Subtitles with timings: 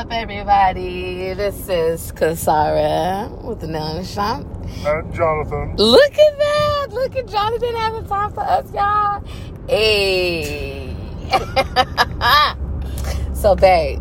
[0.00, 1.34] up, everybody?
[1.34, 4.46] This is Casara with the Nail Shop.
[4.86, 5.76] And Jonathan.
[5.76, 6.86] Look at that!
[6.90, 9.22] Look at Jonathan having time for us, y'all.
[9.68, 10.96] Hey.
[13.34, 14.00] so, babe,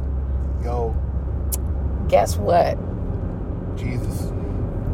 [0.64, 0.96] Yo,
[2.08, 2.78] guess what?
[3.76, 4.32] Jesus.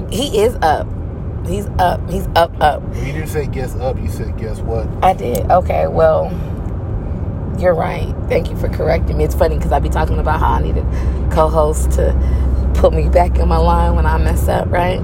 [0.09, 0.87] He is up.
[1.45, 2.09] He's up.
[2.09, 2.81] He's up, up.
[2.95, 4.87] You didn't say guess up, you said guess what?
[5.03, 5.51] I did.
[5.51, 6.31] Okay, well,
[7.59, 8.13] you're right.
[8.29, 9.23] Thank you for correcting me.
[9.23, 13.09] It's funny because I be talking about how I need a co-host to put me
[13.09, 14.99] back in my line when I mess up, right?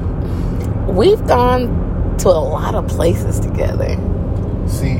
[0.88, 3.90] We've gone to a lot of places together.
[4.68, 4.98] See,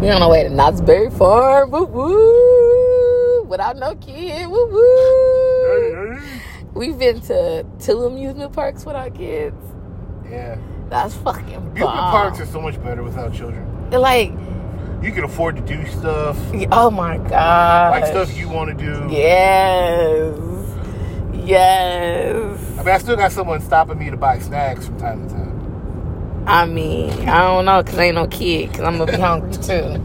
[0.00, 6.20] We're on our way to Knott's Berry Farm, woo woo, without no kid, woo woo.
[6.74, 9.56] We've been to two amusement parks with our kids.
[10.28, 10.56] yeah.
[10.88, 13.90] That's fucking Amusement parks are so much better without children.
[13.92, 14.32] like,
[15.02, 16.36] You can afford to do stuff,
[16.70, 19.08] oh my god, like stuff you want to do.
[19.10, 20.38] Yes.
[21.32, 22.78] Yes.
[22.78, 26.44] I mean, I still got someone stopping me to buy snacks from time to time.
[26.46, 29.52] I mean, I don't know, cause I ain't no kid, cause I'm gonna be hungry
[29.52, 29.98] too.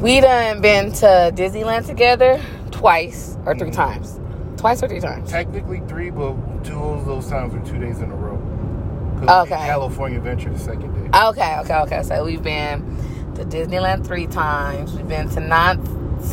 [0.00, 3.76] We done been to Disneyland together twice or three mm-hmm.
[3.76, 4.18] times.
[4.58, 5.30] Twice or three times.
[5.30, 8.38] Technically three, but two of those times were two days in a row.
[9.42, 9.50] Okay.
[9.50, 11.18] California Adventure the second day.
[11.18, 12.02] Okay, okay, okay.
[12.02, 12.80] So we've been
[13.40, 14.92] to Disneyland three times.
[14.92, 15.88] We've been to Knott's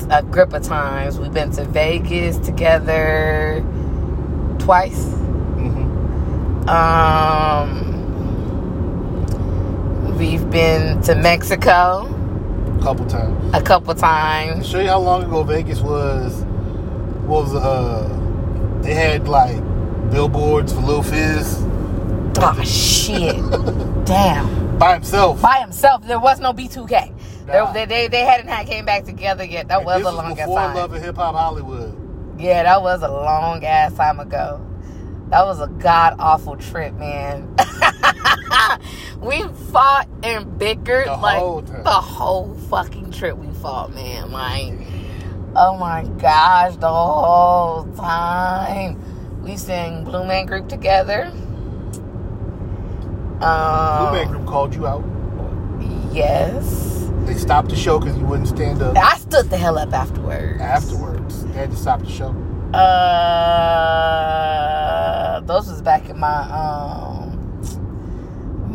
[0.10, 1.18] a grip of times.
[1.18, 3.64] We've been to Vegas together
[4.60, 5.06] twice.
[5.06, 7.94] hmm Um,
[10.18, 12.08] we've been to Mexico
[12.78, 13.54] A couple times.
[13.56, 14.68] a couple times.
[14.68, 16.44] show you how long ago Vegas was,
[17.26, 18.10] was uh,
[18.82, 19.56] they had like
[20.12, 21.64] billboards for Lil Fizz
[22.40, 23.36] Oh shit!
[24.06, 24.67] Damn.
[24.80, 25.42] By himself.
[25.42, 27.48] By himself, there was no B2K.
[27.48, 27.72] Nah.
[27.72, 29.70] They, they they hadn't had came back together yet.
[29.70, 30.76] That And was a long ass time.
[30.76, 31.96] Love and Hip Hop Hollywood.
[32.40, 34.64] Yeah, that was a long ass time ago.
[35.30, 37.54] That was a god awful trip, man.
[39.22, 43.38] we fought and bickered The like whole the whole fucking trip.
[43.38, 44.32] We fought, man.
[44.32, 44.74] Like,
[45.56, 49.02] oh my gosh, the whole time.
[49.42, 51.32] We sang Blue Man Group together.
[53.40, 55.04] Blue Um, Man Group called you out.
[56.12, 57.10] Yes.
[57.26, 60.62] They stopped the show because you wouldn't stand up I stood the hell up afterwards.
[60.62, 61.46] afterwards.
[61.46, 62.34] They had to stop the show.
[63.98, 67.38] Uh, those was back in my um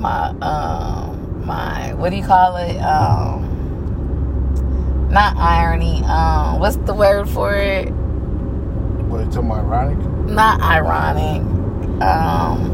[0.01, 3.49] my um my what do you call it um
[5.11, 9.99] not irony um what's the word for it What, you talking about ironic?
[10.31, 11.43] not ironic
[12.03, 12.72] um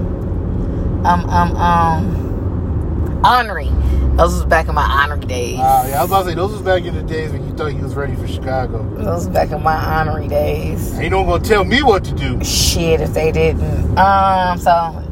[1.04, 3.75] um um um honoring
[4.16, 6.50] those was back in my honoring days Uh, yeah, I was about to say, those
[6.53, 8.82] was back in the days when you thought you was ready for Chicago.
[8.97, 12.12] those was back in my honoring days Ain't no one gonna tell me what to
[12.14, 12.42] do.
[12.44, 13.97] shit if they didn't.
[13.98, 15.04] Um, so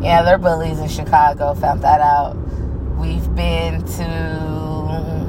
[0.00, 1.54] yeah, they're bullies in Chicago.
[1.54, 2.36] Found that out.
[2.98, 5.26] We've been to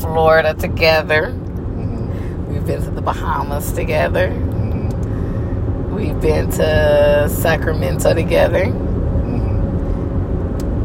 [0.00, 1.32] Florida together.
[1.32, 4.28] Mhm, We've been to the Bahamas together.
[4.28, 8.66] mhm, We've been to Sacramento together.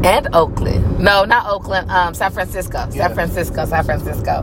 [0.06, 1.00] And Oakland.
[1.00, 1.90] No, not Oakland.
[1.90, 2.78] Um, San Francisco.
[2.92, 3.08] Yeah.
[3.08, 3.64] San Francisco.
[3.64, 4.38] San Francisco.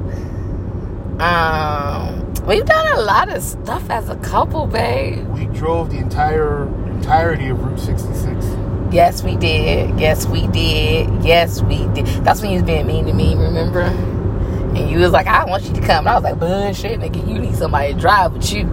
[1.20, 5.26] Um, we've done a lot of stuff as a couple, babe.
[5.30, 8.46] We drove the entire entirety of Route 66.
[8.94, 10.00] Yes, we did.
[10.00, 11.24] Yes, we did.
[11.24, 12.08] Yes, we did.
[12.26, 13.82] That's when you was being mean to me, remember?
[13.82, 16.08] And you was like, I want you to come.
[16.08, 17.26] And I was like, bullshit, nigga.
[17.28, 18.64] You need somebody to drive with you.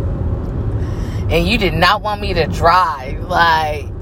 [1.30, 3.20] And you did not want me to drive.
[3.28, 3.99] Like,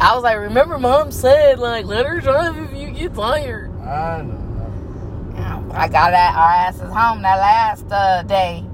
[0.00, 3.70] I was like, remember mom said, like, let her drive if you get tired.
[3.82, 5.70] I know.
[5.72, 8.64] I got at our asses home that last uh, day.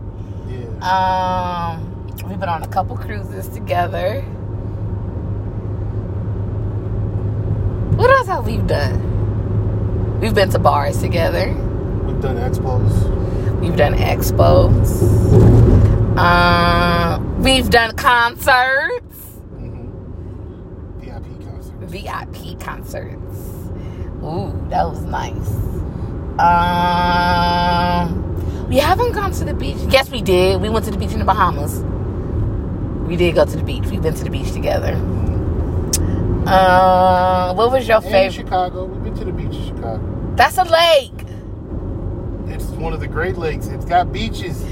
[0.48, 1.74] Yeah.
[1.74, 4.22] Um, we've been on a couple cruises together.
[7.96, 10.20] What else have we done?
[10.20, 11.48] We've been to bars together.
[12.04, 13.60] We've done expos.
[13.60, 14.86] We've done expos.
[16.16, 19.05] Um, we've done concerts, concert.
[22.02, 23.38] VIP concerts.
[24.22, 25.50] Ooh, that was nice.
[26.38, 29.76] Um, we haven't gone to the beach.
[29.88, 30.60] Yes, we did.
[30.60, 31.80] We went to the beach in the Bahamas.
[33.08, 33.84] We did go to the beach.
[33.86, 34.94] We've been to the beach together.
[36.46, 38.34] Uh, what was your And favorite?
[38.34, 38.84] Chicago.
[38.84, 40.32] We've been to the beach in Chicago.
[40.36, 41.12] That's a lake.
[42.52, 43.66] It's one of the Great Lakes.
[43.68, 44.64] It's got beaches.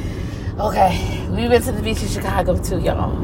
[0.58, 3.16] Okay, we've been to the beach in Chicago too, y'all.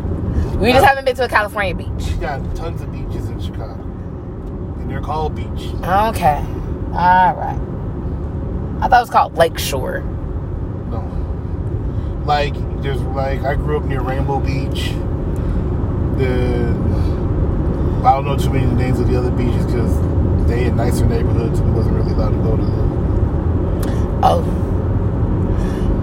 [0.59, 1.89] We just haven't been to a California beach.
[1.99, 3.87] It's got tons of beaches in Chicago.
[4.91, 5.73] They're called beach.
[5.85, 6.45] Okay,
[6.93, 7.61] all right.
[8.81, 10.01] I thought it was called Lakeshore.
[10.91, 12.25] No.
[12.27, 14.89] like there's like I grew up near Rainbow Beach.
[16.19, 16.75] The
[18.05, 19.97] I don't know too many names of the other beaches because
[20.49, 24.21] they in nicer neighborhoods we wasn't really allowed to go to them.
[24.25, 24.43] Oh.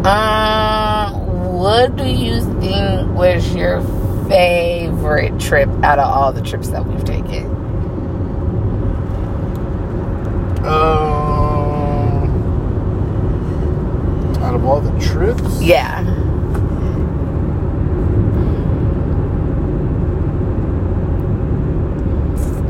[0.10, 3.82] Um, what do you think was your
[4.30, 7.57] favorite trip out of all the trips that we've taken?
[10.68, 12.30] Um,
[14.44, 16.04] out of all the trips, Yeah.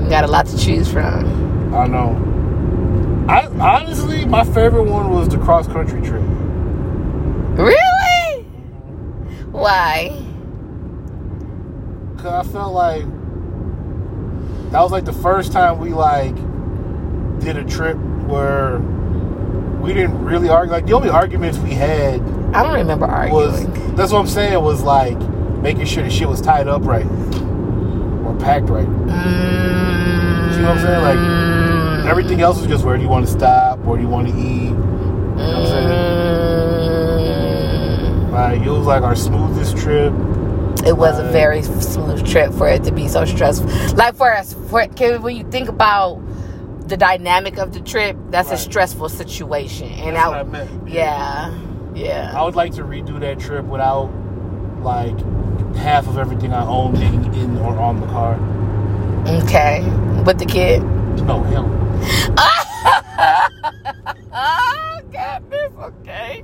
[0.04, 1.74] You got a lot to choose from.
[1.74, 2.16] I know.
[3.28, 6.24] I honestly, my favorite one was the cross country trip.
[7.58, 8.44] Really?
[9.52, 10.24] Why?
[12.18, 13.04] Cause I felt like
[14.72, 16.36] that was like the first time we like
[17.40, 17.98] did a trip
[18.28, 18.80] where
[19.82, 20.72] we didn't really argue.
[20.74, 22.22] Like the only arguments we had
[22.54, 23.96] I don't remember was arguing.
[23.96, 25.18] that's what I'm saying was like
[25.62, 28.86] making sure the shit was tied up right or packed right.
[28.88, 31.02] Mm, See what I'm saying?
[31.04, 31.18] Like
[32.10, 34.34] everything else was just where do you want to stop, where do you want to
[34.34, 34.72] eat.
[34.72, 35.66] Mm, what I'm
[36.98, 38.32] saying?
[38.32, 40.14] Like it was like our smoothest trip.
[40.86, 43.68] it was a very smooth trip for it to be so stressful.
[43.96, 46.20] Like for us, for can, when you think about
[46.88, 50.88] the dynamic of the trip, that's a stressful situation, and That's I, what I meant.
[50.90, 51.54] yeah,
[51.96, 52.34] yeah.
[52.36, 54.10] I would like to redo that trip without
[54.82, 55.18] like
[55.76, 58.36] half of everything I own being in or on the car.
[59.44, 59.82] Okay,
[60.26, 60.82] with the kid.
[61.24, 61.66] No, hell.
[64.34, 65.72] oh, goodness.
[65.80, 66.44] Okay,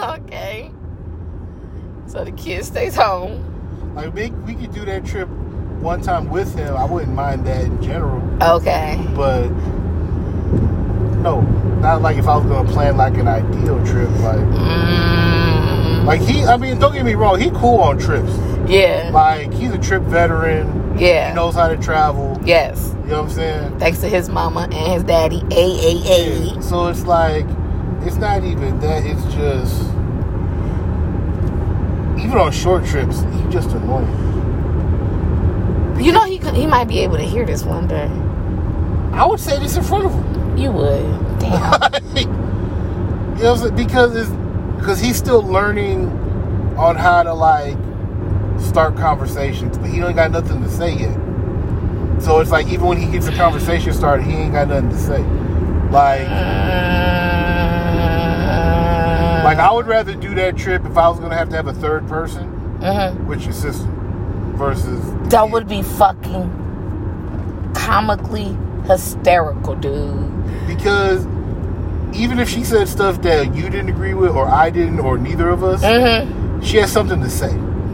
[0.00, 0.70] okay.
[2.06, 3.52] So the kid stays home.
[3.94, 5.28] Like we, we could do that trip
[5.86, 6.76] one time with him.
[6.76, 9.00] I wouldn't mind that in general, Okay.
[9.14, 9.46] but
[11.22, 11.42] no,
[11.80, 14.10] not like if I was gonna plan like an ideal trip.
[14.18, 18.32] Like Mm, like he, I mean, don't get me wrong, he cool on trips.
[18.68, 19.10] yeah.
[19.12, 20.96] Like he's a trip veteran.
[20.98, 21.28] Yeah.
[21.28, 22.36] He knows how to travel.
[22.44, 22.92] Yes.
[23.04, 23.78] You know what I'm saying?
[23.78, 25.40] Thanks to his mama and his daddy.
[25.52, 26.62] A A A.
[26.62, 27.46] So it's like,
[28.02, 29.04] it's not even that.
[29.06, 29.82] It's just,
[32.18, 34.32] even on short trips, he just annoying.
[35.98, 38.08] You know he could, he might be able to hear this one day.
[39.16, 40.56] I would say this in front of him.
[40.58, 41.38] You would.
[41.38, 41.52] Damn.
[42.16, 42.32] you know
[43.32, 43.76] what I'm saying?
[43.76, 44.30] Because it's
[44.76, 46.08] because he's still learning
[46.76, 47.76] on how to like
[48.60, 51.14] start conversations, but he ain't got nothing to say yet.
[52.22, 54.98] So it's like even when he gets a conversation started, he ain't got nothing to
[54.98, 55.22] say.
[55.90, 56.26] Like,
[59.44, 61.72] like I would rather do that trip if I was gonna have to have a
[61.74, 62.50] third person
[62.82, 63.26] Mhm.
[63.26, 63.88] with your sister
[64.56, 65.00] versus
[65.30, 66.50] That would be fucking
[67.74, 68.56] comically
[68.86, 70.66] hysterical, dude.
[70.66, 71.26] because
[72.14, 75.48] even if she said stuff that you didn't agree with or I didn't or neither
[75.50, 76.60] of us, Mm-hmm.
[76.62, 77.50] she has something to say.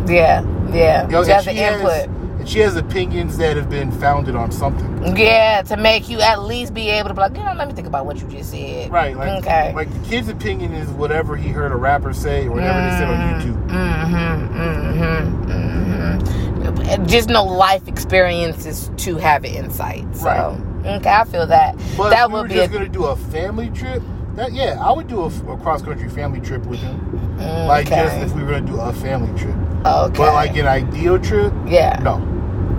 [0.06, 1.06] Yeah, yeah.
[1.08, 2.21] Just and the she has- input.
[2.42, 5.16] And she has opinions that have been founded on something.
[5.16, 7.74] Yeah, to make you at least be able to be like, you know, let me
[7.74, 8.90] think about what you just said.
[8.90, 9.16] Right.
[9.16, 9.72] Like, okay.
[9.72, 13.08] like the kid's opinion is whatever he heard a rapper say or whatever they said
[13.08, 13.68] on YouTube.
[13.68, 17.06] Mm-hmm, mm-hmm, mm-hmm.
[17.06, 20.04] Just no life experiences to have insight.
[20.16, 20.96] So, Right.
[20.96, 21.76] okay, I feel that.
[21.96, 24.02] But that if we would were be just a, gonna do a family trip.
[24.34, 26.98] That yeah, I would do a, a cross country family trip with him.
[27.38, 29.54] Mm, Like just if we were gonna do a family trip.
[29.86, 30.18] okay.
[30.18, 32.00] But like an ideal trip, yeah.
[32.02, 32.31] no.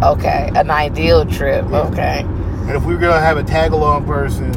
[0.04, 1.66] Okay, an ideal trip.
[1.70, 1.78] Yeah.
[1.88, 2.20] Okay.
[2.22, 4.52] And if we were gonna have a tag along person,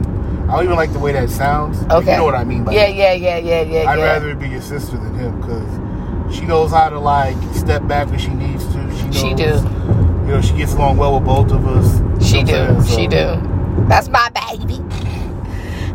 [0.48, 1.82] I don't even like the way that sounds.
[1.90, 2.12] Okay.
[2.12, 2.94] You know what I mean by Yeah, that.
[2.94, 4.04] yeah, yeah, yeah, yeah, I'd yeah.
[4.04, 8.08] rather it be your sister than him because she knows how to like step back
[8.08, 8.72] when she needs to.
[8.96, 9.44] She knows, She do.
[10.26, 12.26] You know, she gets along well with both of us.
[12.28, 12.74] She do.
[12.74, 13.10] what She So,
[13.40, 13.86] do.
[13.88, 14.78] That's my baby.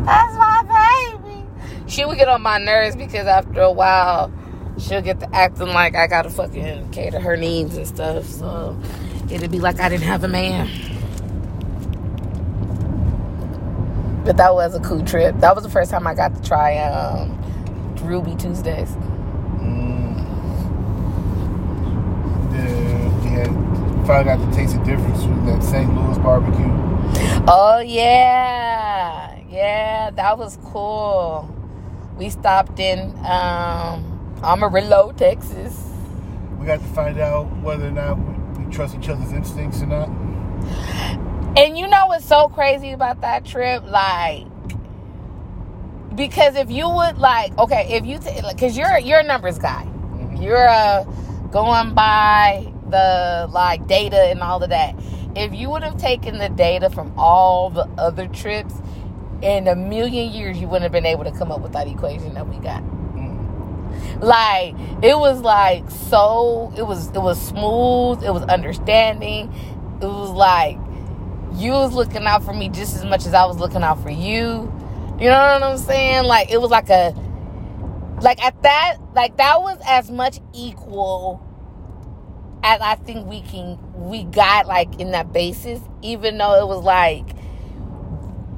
[0.04, 0.62] That's my
[1.22, 1.46] baby.
[1.86, 4.32] She would get on my nerves because after a while,
[4.78, 8.24] she'll get to acting like I gotta fucking cater her needs and stuff.
[8.24, 8.76] So
[9.30, 10.68] it'd be like I didn't have a man.
[14.24, 15.36] But that was a cool trip.
[15.40, 17.36] That was the first time I got to try um,
[18.02, 18.90] Ruby Tuesdays.
[19.58, 20.16] Mm,
[22.52, 24.04] yeah, yeah.
[24.06, 25.92] Finally got to taste the difference with that St.
[25.94, 26.70] Louis barbecue.
[27.48, 31.48] Oh yeah, yeah, that was cool.
[32.16, 35.90] We stopped in um, Amarillo, Texas.
[36.58, 38.41] We got to find out whether or not we, we
[38.72, 40.08] trust each other's instincts or not.
[41.56, 43.84] And you know what's so crazy about that trip?
[43.84, 44.46] Like,
[46.14, 49.86] because if you would like, okay, if you because you're you're a numbers guy,
[50.40, 51.04] you're uh,
[51.50, 54.94] going by the like data and all of that.
[55.34, 58.74] If you would have taken the data from all the other trips,
[59.42, 62.34] in a million years you wouldn't have been able to come up with that equation
[62.34, 62.82] that we got.
[64.22, 69.52] Like it was like so it was it was smooth, it was understanding.
[70.00, 70.78] It was like
[71.54, 74.10] you was looking out for me just as much as I was looking out for
[74.10, 74.72] you.
[75.18, 76.24] You know what I'm saying?
[76.24, 77.12] Like it was like a
[78.20, 81.44] like at that like that was as much equal
[82.62, 86.84] as I think we can we got like in that basis, even though it was
[86.84, 87.34] like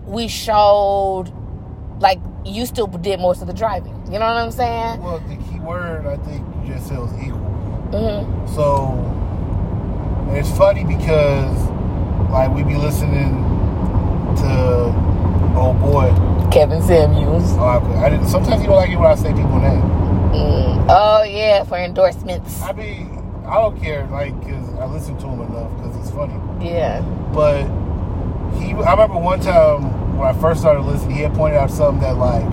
[0.04, 1.32] we showed
[2.00, 3.93] like you still did most of the driving.
[4.06, 5.00] You know what I'm saying?
[5.02, 7.40] Well, the key word I think you just said was equal.
[7.92, 8.92] hmm So
[10.36, 11.56] it's funny because
[12.30, 13.32] like we be listening
[14.36, 14.92] to
[15.56, 16.12] oh boy.
[16.50, 17.52] Kevin Samuels.
[17.56, 18.28] Oh, I, I didn't.
[18.28, 19.80] Sometimes you don't like it when I say people name.
[19.80, 20.86] Mm.
[20.88, 22.60] Oh yeah, for endorsements.
[22.62, 23.08] I mean,
[23.46, 26.34] I don't care, like, cause I listen to him enough because it's funny.
[26.64, 27.00] Yeah.
[27.32, 27.62] But
[28.58, 32.00] he, I remember one time when I first started listening, he had pointed out something
[32.02, 32.44] that like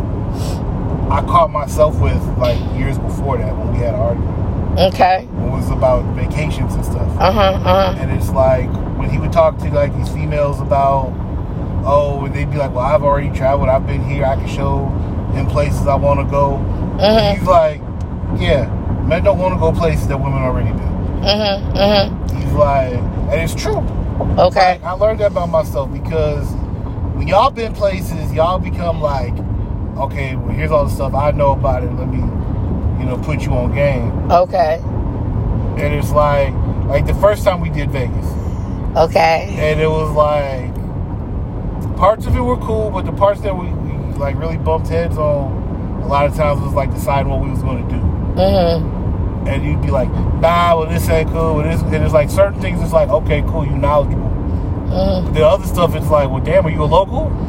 [1.12, 4.80] I caught myself with like years before that when we had an argument.
[4.94, 5.24] Okay.
[5.30, 7.08] It was about vacations and stuff.
[7.20, 7.41] Uh huh.
[7.41, 7.60] Uh
[7.94, 7.96] huh.
[8.00, 11.12] And it's like when he would talk to like these females about,
[11.86, 14.86] oh, and they'd be like, well, I've already traveled, I've been here, I can show
[15.34, 16.58] him places I want to go.
[16.98, 17.38] Mhm.
[17.38, 17.82] He's like,
[18.39, 18.68] yeah,
[19.06, 21.22] men don't want to go places that women already been.
[21.22, 21.74] Mhm.
[21.74, 22.41] Mhm.
[22.41, 23.86] He's like, and it's true.
[24.39, 24.80] Okay.
[24.84, 26.50] I learned that about myself because
[27.15, 29.34] when y'all been places, y'all become like,
[29.98, 31.91] okay, well, here's all the stuff I know about it.
[31.93, 34.12] Let me, you know, put you on game.
[34.31, 34.79] Okay.
[34.83, 36.53] And it's like,
[36.88, 38.25] like the first time we did Vegas,
[38.95, 39.55] Okay.
[39.57, 40.71] and it was like,
[41.98, 45.17] parts of it were cool, but the parts that we, we like really bumped heads
[45.17, 48.01] on, a lot of times was like deciding what we was going to do.
[48.36, 49.48] Mhm.
[49.48, 51.55] And you'd be like, nah, well, this ain't cool.
[51.55, 54.29] Well, this, and it's like certain things, it's like, okay, cool, you knowledgeable.
[54.89, 55.33] Mhm.
[55.33, 57.29] The other stuff, it's like, well, damn, are you a local?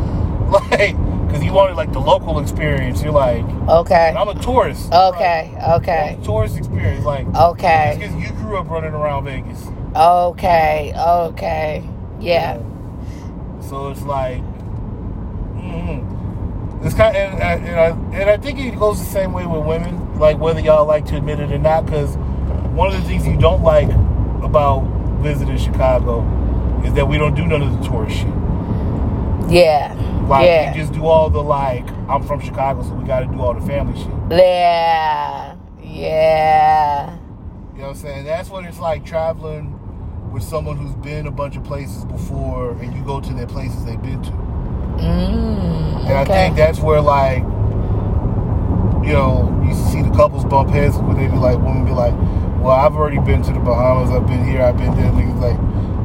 [0.53, 0.95] Like,
[1.33, 3.03] because you wanted like the local experience.
[3.03, 4.15] You're like, Okay.
[4.15, 4.93] I'm a tourist.
[4.93, 5.55] Okay.
[5.55, 5.77] Right?
[5.77, 6.19] Okay.
[6.23, 7.97] Tourist experience, like, Okay.
[7.99, 9.67] because you grew up running around Vegas.
[9.97, 10.93] Okay.
[10.95, 11.89] Okay.
[12.21, 12.59] Yeah.
[13.63, 14.43] So it's like,
[15.57, 16.19] mm
[16.85, 19.47] it's kind, of, and, and, and I and I think it goes the same way
[19.47, 20.19] with women.
[20.19, 22.17] Like whether y'all like to admit it or not, because
[22.75, 23.89] one of the things you don't like
[24.43, 24.81] about
[25.23, 26.21] visiting Chicago
[26.85, 28.42] is that we don't do none of the tourist shit.
[29.53, 29.95] Yeah.
[30.29, 30.73] Like yeah.
[30.73, 33.55] we just do all the like, I'm from Chicago, so we got to do all
[33.55, 34.11] the family shit.
[34.31, 35.57] yeah.
[35.83, 37.15] Yeah.
[37.75, 38.25] You know what I'm saying?
[38.25, 39.79] That's what it's like traveling
[40.33, 43.85] with someone who's been a bunch of places before, and you go to their places
[43.85, 44.31] they've been to.
[44.31, 47.43] Mm, And I think that's where like,
[49.05, 52.15] you know, you see the couples bump heads where they be like, women be like,
[52.63, 55.11] well, I've already been to the Bahamas, I've been here, I've been there.
[55.11, 55.59] Niggas like,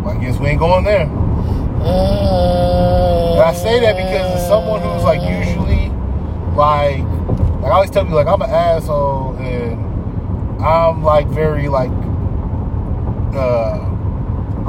[0.04, 1.06] well, I guess we ain't going there.
[1.80, 3.34] Mm.
[3.34, 5.90] And I say that because as someone who's like usually
[6.56, 7.00] like
[7.62, 11.92] like I always tell people like I'm an asshole and I'm like very like
[13.36, 13.80] uh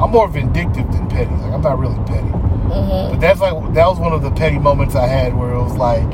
[0.01, 1.31] I'm more vindictive than petty.
[1.31, 2.29] Like I'm not really petty.
[2.29, 3.11] Mhm.
[3.11, 5.77] But that's like that was one of the petty moments I had where it was
[5.77, 6.09] like,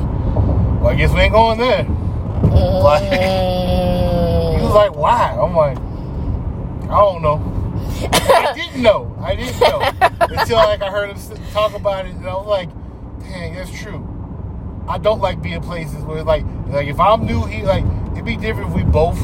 [0.81, 1.85] Well I guess we ain't going there.
[2.45, 5.35] Like he was like, Why?
[5.39, 5.77] I'm like,
[6.89, 7.37] I don't know.
[8.13, 9.15] I didn't know.
[9.21, 9.79] I didn't know
[10.21, 12.69] until like I heard him talk about it, and I was like,
[13.21, 14.05] "Dang, that's true."
[14.87, 17.83] I don't like being places where like, like if I'm new, he like
[18.13, 19.17] it'd be different if we both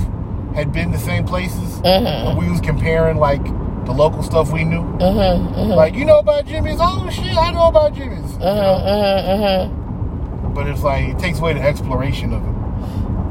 [0.56, 2.30] had been the same places Mhm.
[2.30, 3.44] and we was comparing like
[3.86, 4.82] the local stuff we knew.
[4.82, 5.54] Mhm.
[5.54, 5.76] Mhm.
[5.76, 6.78] Like you know about Jimmy's?
[6.80, 8.32] Oh shit, I know about Jimmy's.
[8.38, 8.42] Mhm.
[8.42, 10.54] Mhm.
[10.56, 12.56] But it's like it takes away the exploration of it.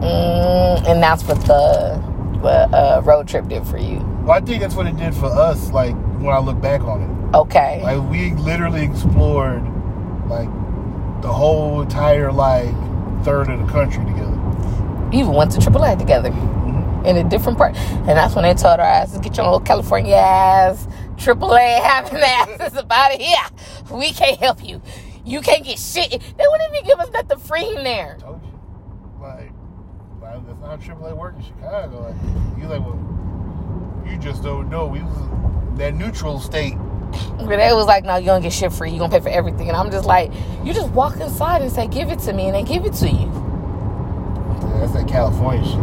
[0.02, 2.00] Mm, and that's what the
[2.42, 3.99] the uh, road trip did for you.
[4.31, 5.73] Well, I think that's what it did for us.
[5.73, 7.37] Like when I look back on it.
[7.37, 7.81] Okay.
[7.83, 9.61] Like we literally explored
[10.29, 10.49] like
[11.21, 12.73] the whole entire like
[13.25, 14.39] third of the country together.
[15.13, 17.07] Even went to AAA together mm-hmm.
[17.07, 17.75] in a different part.
[17.75, 22.79] And that's when they told our asses, get your old California ass, AAA having asses
[22.79, 23.21] about it.
[23.21, 23.49] Yeah,
[23.91, 24.81] we can't help you.
[25.25, 26.09] You can't get shit.
[26.13, 28.15] They wouldn't even give us nothing free in there.
[28.17, 28.61] I Told you.
[29.21, 29.51] Like,
[30.23, 32.03] like that's not how AAA work in Chicago.
[32.03, 33.20] Like, you like, well,
[34.07, 34.87] you just don't know.
[34.87, 36.76] We was that neutral state.
[37.38, 38.90] But they was like, no, you don't get shit free.
[38.90, 39.69] You gonna pay for everything.
[39.69, 40.30] And I'm just like,
[40.64, 43.09] you just walk inside and say, give it to me, and they give it to
[43.09, 43.26] you.
[43.26, 45.78] Yeah, that's that California shit.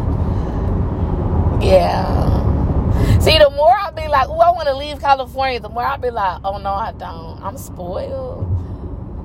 [1.69, 3.19] Yeah.
[3.19, 5.97] See, the more I be like, oh, I want to leave California, the more I
[5.97, 7.41] be like, oh no, I don't.
[7.41, 8.45] I'm spoiled.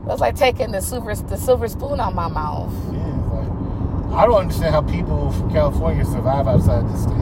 [0.06, 2.72] That's like taking the silver the silver spoon out my mouth.
[2.92, 7.12] Yeah, like I don't understand how people from California survive outside the state.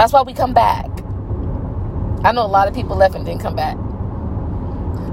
[0.00, 0.86] That's why we come back.
[2.24, 3.76] I know a lot of people left and didn't come back.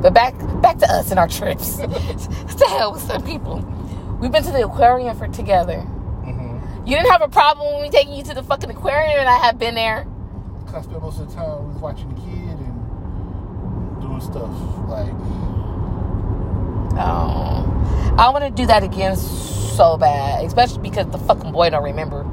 [0.01, 1.75] But back back to us and our trips.
[1.75, 3.57] to hell with some people?
[4.21, 5.81] We've been to the aquarium for together.
[5.81, 9.27] hmm You didn't have a problem with me taking you to the fucking aquarium, and
[9.27, 10.07] I have been there.
[10.73, 14.55] I spent most of the time was watching the kid and doing stuff
[14.87, 15.11] like
[16.97, 21.83] Oh, I want to do that again so bad, especially because the fucking boy don't
[21.83, 22.25] remember.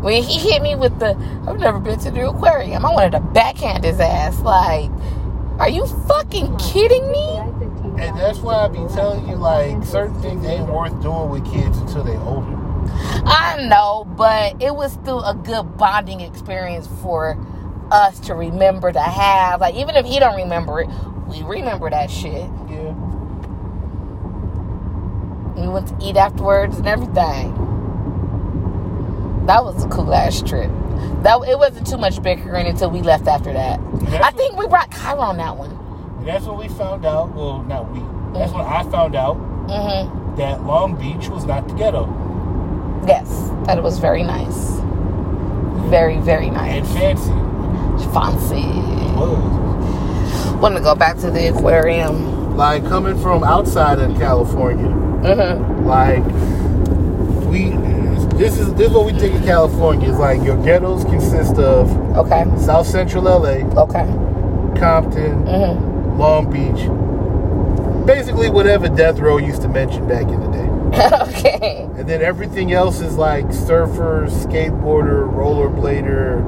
[0.00, 1.14] When he hit me with the,
[1.46, 2.86] I've never been to the aquarium.
[2.86, 4.40] I wanted to backhand his ass.
[4.40, 4.90] Like,
[5.58, 7.36] are you fucking kidding me?
[8.02, 11.76] And that's why I be telling you, like, certain things ain't worth doing with kids
[11.76, 12.56] until they older.
[13.26, 17.36] I know, but it was still a good bonding experience for
[17.90, 19.60] us to remember to have.
[19.60, 20.88] Like, even if he don't remember it,
[21.28, 22.48] we remember that shit.
[22.70, 22.94] Yeah.
[25.56, 27.54] We went to eat afterwards and everything.
[29.50, 30.70] That was a cool ass trip.
[31.24, 33.80] That it wasn't too much bickering until we left after that.
[34.22, 35.72] I think we brought Kyra on that one.
[36.18, 37.98] And that's when we found out, well, not we,
[38.32, 42.06] that's when I found out hmm that Long Beach was not the ghetto.
[43.08, 44.70] Yes, that it was very nice.
[45.90, 46.86] Very, very nice.
[46.86, 48.04] And fancy.
[48.12, 48.68] Fancy.
[50.60, 52.56] Want to go back to the aquarium.
[52.56, 56.24] Like, coming from outside of California, hmm like,
[57.50, 57.79] we,
[58.40, 60.10] this is, this is what we think of California.
[60.10, 62.44] Is like, your ghettos consist of Okay.
[62.58, 64.06] South Central LA, Okay.
[64.80, 66.86] Compton, hmm Long Beach.
[68.06, 71.06] Basically, whatever Death Row used to mention back in the day.
[71.28, 71.82] okay.
[71.96, 76.40] And then everything else is like surfer, skateboarder, rollerblader,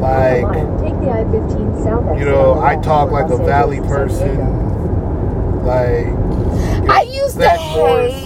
[0.00, 0.52] like,
[0.82, 6.06] Take the I-15 south you know, I talk like a valley person, like
[6.88, 8.17] I used to hate type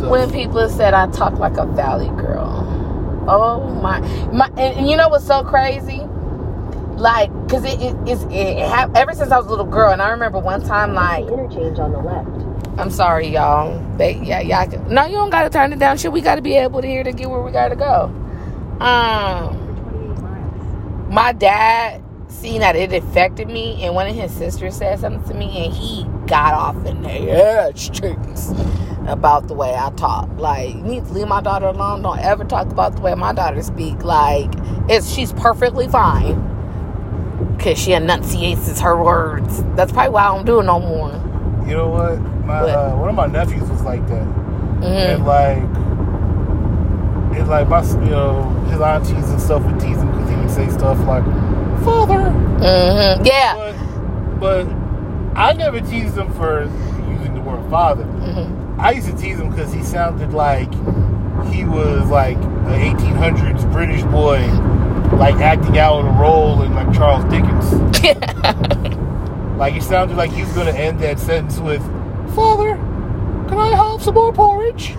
[0.00, 0.10] stuff.
[0.10, 2.66] when people said I talk like a valley girl.
[3.28, 4.00] Oh my,
[4.32, 4.46] my!
[4.48, 6.00] And, and you know what's so crazy?
[6.96, 10.02] Like, cause it, it it's it, ha- ever since I was a little girl, and
[10.02, 12.78] I remember one time like interchange on the left.
[12.78, 13.78] I'm sorry, y'all.
[13.96, 14.66] They, yeah, y'all.
[14.70, 15.98] Can, no, you don't gotta turn it down.
[15.98, 18.04] Shit, we gotta be able to hear to get where we gotta go.
[18.80, 21.12] Um, For 28 miles.
[21.12, 25.34] my dad seen that it affected me, and one of his sisters said something to
[25.34, 28.52] me, and he got off in their ass cheeks
[29.08, 30.28] about the way I talk.
[30.38, 32.02] Like, you need to leave my daughter alone.
[32.02, 34.02] Don't ever talk about the way my daughter speak.
[34.04, 34.50] Like,
[34.88, 36.46] it's she's perfectly fine.
[37.58, 39.62] Cause she enunciates her words.
[39.74, 41.10] That's probably why I don't do it no more.
[41.66, 42.18] you know what?
[42.46, 42.70] My What?
[42.74, 45.62] uh, one of my nephews was like that, hmm and like,
[47.38, 50.50] it's like my you know his aunties and stuff would tease him because he would
[50.50, 51.24] say stuff like,
[51.84, 53.54] "Father." hmm Yeah.
[54.40, 54.66] But, but
[55.38, 56.62] I never teased him for
[57.10, 58.04] using the word father.
[58.04, 60.72] hmm I used to tease him because he sounded like
[61.52, 64.40] he was like an 1800s British boy,
[65.16, 68.96] like acting out a role in like Charles Dickens.
[69.60, 71.82] Like he sounded like he was going to end that sentence with,
[72.34, 72.76] "Father,
[73.46, 74.94] can I have some more porridge?"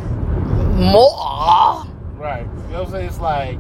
[0.76, 1.84] More.
[2.16, 2.46] Right.
[2.68, 3.08] You know what I'm saying?
[3.08, 3.58] It's like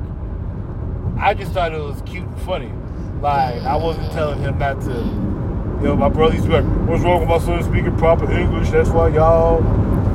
[1.18, 2.72] I just thought it was cute and funny.
[3.20, 4.92] Like I wasn't telling him not to.
[4.92, 8.32] You know, my brother used to be like, "What's wrong with my son speaking proper
[8.32, 8.70] English?
[8.70, 9.60] That's why y'all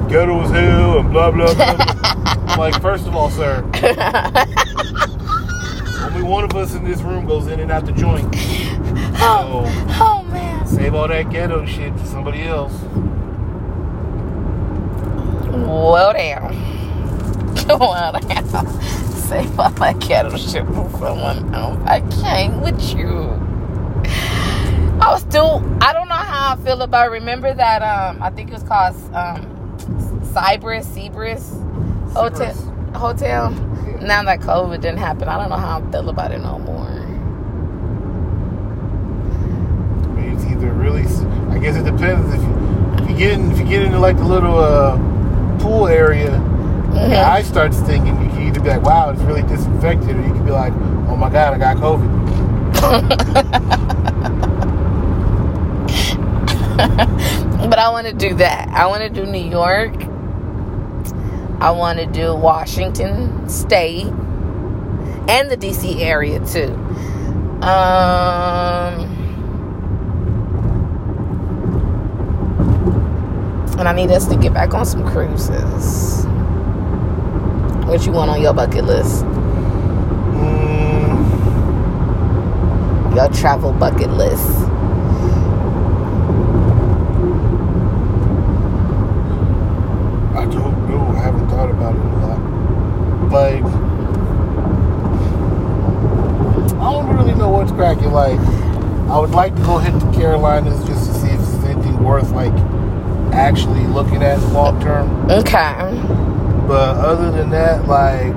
[0.08, 1.76] ghetto as hell and blah blah blah."
[2.48, 3.62] I'm like, first of all, sir,
[6.04, 8.34] only one of us in this room goes in and out the joint.
[9.18, 9.64] So
[9.98, 10.66] Oh man.
[10.66, 12.72] save all that ghetto shit for somebody else.
[15.50, 16.54] Well down.
[17.68, 18.66] Well down.
[19.12, 21.78] Save all that ghetto shit for someone else.
[21.86, 23.32] I can't with you.
[25.00, 28.50] I was still I don't know how I feel about remember that um I think
[28.50, 29.55] it was called um
[30.36, 31.50] Cyprus, Cyprus
[32.12, 32.52] Hotel
[32.94, 33.50] Hotel.
[34.02, 36.86] Now that COVID didn't happen, I don't know how I feel about it no more.
[40.04, 41.04] I mean, it's either really.
[41.50, 42.52] I guess it depends if you
[43.02, 44.98] if you get in, if you get into like the little uh,
[45.58, 46.32] pool area.
[46.32, 47.08] Mhm.
[47.12, 48.20] Your eye starts stinking.
[48.22, 50.74] You can either be like, "Wow, it's really disinfected," or you can be like,
[51.08, 52.12] "Oh my god, I got COVID."
[57.70, 58.68] but I want to do that.
[58.68, 59.94] I want to do New York.
[61.60, 64.06] I want to do Washington State
[65.28, 66.72] and the DC area too.
[67.62, 69.16] Um,
[73.78, 76.24] and I need us to get back on some cruises.
[77.86, 79.24] What you want on your bucket list?
[80.34, 81.16] Mm,
[83.16, 84.65] Your travel bucket list.
[93.36, 93.62] like
[96.80, 98.12] I don't really know what's cracking.
[98.12, 98.40] Like
[99.10, 102.30] I would like to go hit the Carolinas just to see if there's anything worth
[102.30, 102.54] like
[103.34, 105.30] actually looking at long term.
[105.30, 105.74] Okay.
[106.66, 108.34] But other than that, like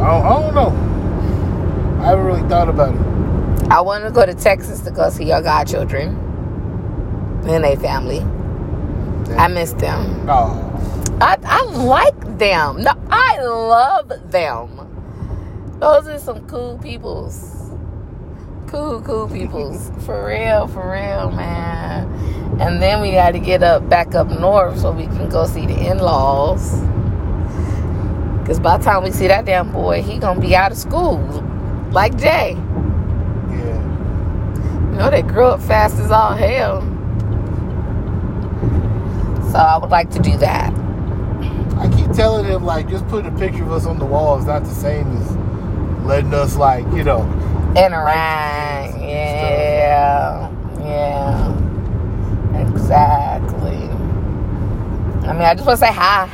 [0.00, 2.02] I don't, I don't know.
[2.02, 3.70] I haven't really thought about it.
[3.70, 6.08] I want to go to Texas to go see your godchildren
[7.46, 8.18] and their family.
[9.26, 9.38] Damn.
[9.38, 10.28] I miss them.
[10.28, 10.68] Oh.
[11.20, 12.82] I, I like them.
[12.82, 15.78] No, I love them.
[15.80, 17.70] Those are some cool peoples.
[18.68, 19.90] Cool, cool peoples.
[20.06, 22.08] for real, for real, man.
[22.60, 25.66] And then we got to get up back up north so we can go see
[25.66, 26.82] the in-laws.
[28.46, 31.18] Cause by the time we see that damn boy, he gonna be out of school,
[31.92, 32.56] like Jay.
[33.50, 34.90] yeah.
[34.90, 36.82] You know they grew up fast as all hell.
[39.52, 40.81] So I would like to do that.
[42.14, 44.70] Telling him like just putting a picture of us on the wall is not the
[44.70, 45.36] same as
[46.04, 47.22] letting us like you know.
[47.76, 48.98] interact.
[49.00, 51.58] Yeah, yeah,
[52.68, 53.88] exactly.
[55.26, 56.28] I mean, I just want to say hi.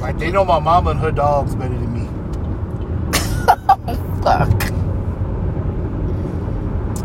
[0.00, 2.06] Like they know my mama and her dogs better than me.
[4.22, 4.50] Fuck.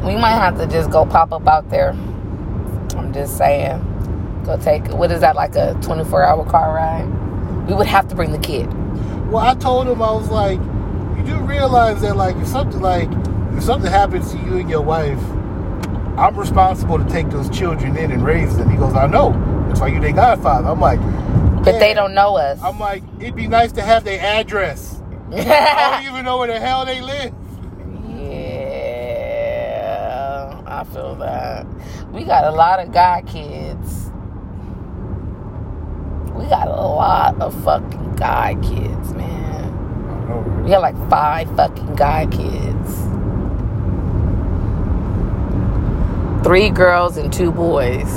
[0.04, 1.92] We might have to just go pop up out there.
[2.98, 3.86] I'm just saying.
[4.46, 7.19] Go take what is that like a 24 hour car ride?
[7.70, 8.66] We would have to bring the kid.
[9.30, 13.08] Well, I told him I was like, you do realize that like if something like
[13.56, 15.20] if something happens to you and your wife,
[16.18, 18.72] I'm responsible to take those children in and raise them.
[18.72, 19.34] He goes, I know.
[19.68, 20.68] That's why you their godfather.
[20.68, 21.00] I'm like,
[21.64, 22.60] But they don't know us.
[22.64, 25.00] I'm like, it'd be nice to have their address.
[25.32, 27.36] I don't even know where the hell they live.
[28.90, 29.44] Yeah,
[30.66, 31.68] I feel that.
[32.12, 33.99] We got a lot of god kids.
[36.40, 40.64] We got a lot of fucking guy kids, man.
[40.64, 43.10] We got like five fucking guy kids.
[46.42, 48.08] Three girls and two boys.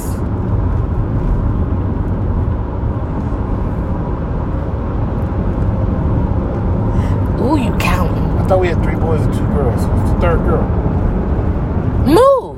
[7.40, 8.22] Ooh, you counting.
[8.38, 9.82] I thought we had three boys and two girls.
[9.84, 10.62] Who's the third girl?
[12.06, 12.56] Move.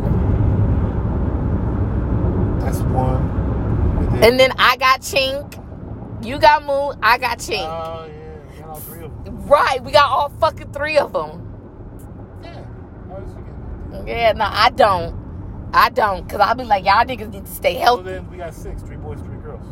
[2.61, 3.23] That's one.
[4.13, 5.54] And And then I got Chink.
[6.25, 6.99] You got Moon.
[7.03, 7.61] I got Chink.
[7.67, 9.47] Oh yeah, we got all three of them.
[9.47, 9.85] right.
[9.85, 11.41] We got all fucking three of them.
[12.43, 12.65] Yeah.
[14.07, 15.15] Yeah, no, I don't.
[15.73, 16.25] I don't.
[16.27, 18.03] Because I'll be like, y'all niggas need to stay So healthy.
[18.05, 19.63] then we got six, three boys, three girls.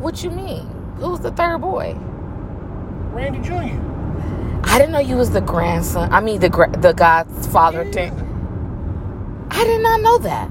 [0.00, 0.66] What you mean?
[0.98, 1.94] Who's the third boy?
[3.12, 3.80] Randy Jr.
[4.68, 6.12] I didn't know you was the grandson.
[6.12, 7.92] I mean, the gra- the godfather Yeah.
[7.92, 9.46] thing.
[9.50, 10.50] I did not know that.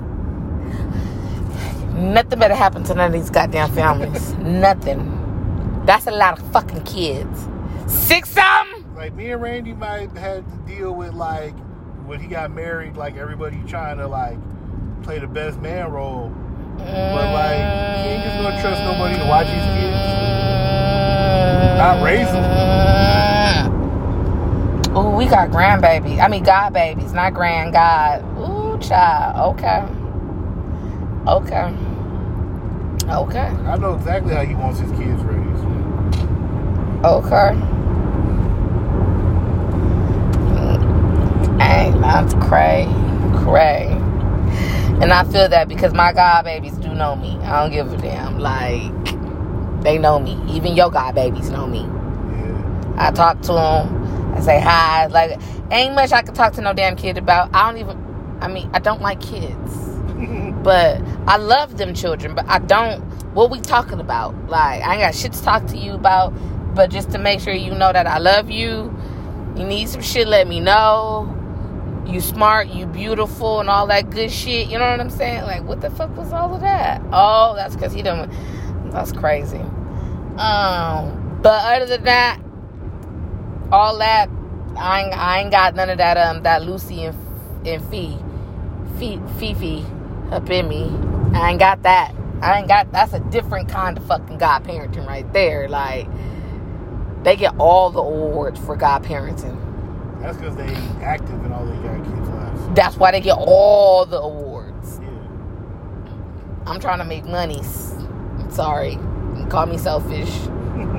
[1.95, 4.33] Nothing better happen to none of these goddamn families.
[4.33, 5.83] Nothing.
[5.85, 7.47] That's a lot of fucking kids.
[7.87, 8.95] Six of them?
[8.95, 11.53] Like me and Randy might have to deal with like
[12.05, 14.37] when he got married, like everybody trying to like
[15.03, 16.33] play the best man role.
[16.77, 17.55] But like
[18.03, 19.95] he ain't just gonna trust nobody to watch his kids.
[21.77, 22.43] Not raise them.
[24.97, 26.19] Ooh, we got grandbaby.
[26.19, 28.21] I mean, god babies, not grand god.
[28.37, 29.55] Ooh, child.
[29.55, 29.83] Okay.
[31.27, 31.84] Okay.
[33.09, 33.39] Okay.
[33.39, 35.63] I know exactly how he wants his kids raised.
[37.05, 37.55] Okay.
[41.59, 42.87] Hey, that's cray,
[43.43, 43.87] cray.
[45.01, 47.37] And I feel that because my god babies do know me.
[47.43, 48.39] I don't give a damn.
[48.39, 48.91] Like,
[49.83, 50.41] they know me.
[50.49, 51.81] Even your god babies know me.
[51.81, 52.95] Yeah.
[52.97, 54.33] I talk to them.
[54.35, 55.05] I say hi.
[55.07, 55.39] Like,
[55.71, 57.53] ain't much I can talk to no damn kid about.
[57.53, 57.97] I don't even,
[58.41, 59.84] I mean, I don't like kids.
[60.63, 62.35] But I love them children.
[62.35, 63.01] But I don't,
[63.33, 64.49] what we talking about?
[64.49, 66.31] Like, I ain't got shit to talk to you about.
[66.75, 68.97] But just to make sure you know that I love you.
[69.55, 71.31] You need some shit, let me know.
[72.05, 74.67] You smart, you beautiful, and all that good shit.
[74.67, 75.43] You know what I'm saying?
[75.43, 77.01] Like, what the fuck was all of that?
[77.11, 78.29] Oh, that's because he done.
[78.91, 79.63] That's crazy.
[80.37, 82.39] Um, but other than that,
[83.71, 84.29] all that,
[84.77, 86.17] I ain't, I ain't got none of that.
[86.17, 87.17] Um, that Lucy and
[87.65, 88.17] and Fee,
[88.99, 89.85] Fee, Fifi
[90.31, 90.85] up in me.
[91.37, 92.13] I ain't got that.
[92.41, 92.91] I ain't got.
[92.91, 95.67] That's a different kind of fucking godparenting right there.
[95.69, 96.07] Like,
[97.23, 99.61] they get all the awards for godparenting.
[100.21, 102.75] That's because they active in all their young kids' lives.
[102.75, 104.99] That's why they get all the awards.
[105.01, 105.09] Yeah.
[106.65, 107.59] I'm trying to make money.
[107.59, 108.93] I'm sorry.
[108.93, 110.29] You call me selfish.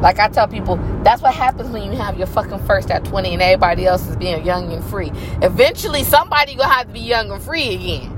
[0.00, 3.34] like I tell people, that's what happens when you have your fucking first at 20
[3.34, 5.10] and everybody else is being young and free.
[5.42, 8.16] Eventually, somebody gonna have to be young and free again.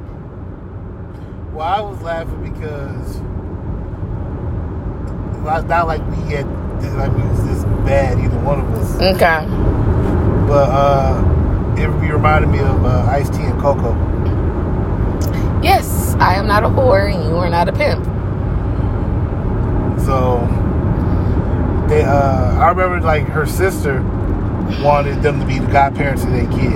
[1.53, 3.17] Well, I was laughing because
[5.43, 6.47] well, not like we had
[6.97, 9.45] like we was this bad either one of us, Okay.
[10.47, 13.93] but uh, it reminded me of uh, Ice T and Coco.
[15.63, 18.05] Yes, I am not a whore and you are not a pimp.
[20.05, 20.41] So
[21.93, 24.01] they, uh, I remember like her sister
[24.83, 26.73] wanted them to be the godparents of their kid.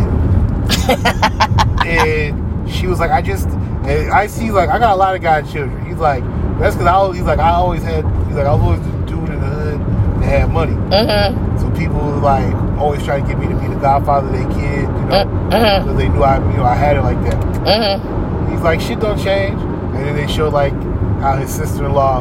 [1.86, 5.22] and she was like, I just, and I see like I got a lot of
[5.22, 5.86] godchildren.
[5.86, 6.22] He's like,
[6.58, 8.92] that's because I always, he's like I always had, he's like I was always the
[9.06, 9.80] dude in the hood
[10.20, 10.72] that had money.
[10.72, 11.58] Mm-hmm.
[11.58, 14.82] So people like always try to get me to be the godfather of their kid,
[14.82, 15.82] you know, Mhm.
[15.82, 17.40] because they knew I, you know, I had it like that.
[17.64, 18.52] Mm-hmm.
[18.52, 19.60] He's like, shit don't change.
[19.60, 20.74] And then they show like
[21.20, 22.20] how his sister-in-law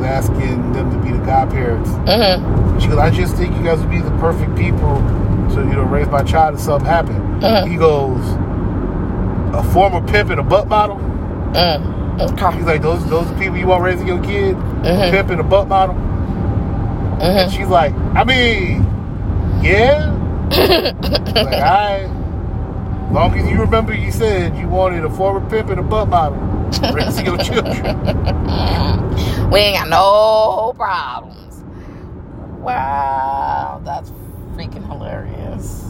[0.00, 1.90] was asking them to be the godparents.
[1.90, 2.78] Mm-hmm.
[2.78, 4.96] She goes, I just think you guys would be the perfect people
[5.54, 7.42] to, you know, raise my child if something happened.
[7.42, 7.68] Mhm.
[7.70, 8.20] He goes,
[9.54, 10.96] a former pimp and a butt model.
[11.52, 12.20] Mm.
[12.32, 12.56] Okay.
[12.56, 14.56] He's like, those those people you want raising your kid?
[14.56, 15.10] A Mhm.
[15.10, 15.94] pimp and a butt model?
[15.96, 17.50] And Mm-hmm.
[17.56, 18.86] she's like, I mean,
[19.62, 20.16] yeah.
[20.50, 22.08] like, I,
[23.06, 26.08] as long as you remember you said you wanted a former pimp and a butt
[26.08, 26.38] model
[26.94, 27.96] raising your children.
[29.50, 31.62] We ain't got no problems.
[32.60, 34.10] Wow, that's
[34.54, 35.86] freaking hilarious.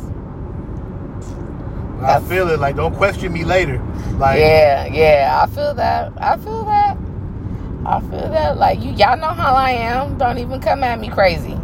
[2.03, 2.61] I feel it.
[2.61, 3.79] Like, don't question me later.
[4.19, 6.13] Like, Yeah, yeah, I feel that.
[6.21, 6.97] I feel that.
[7.87, 8.59] I feel that.
[8.59, 10.19] Like you, y'all know how I am.
[10.19, 11.57] Don't even come at me crazy.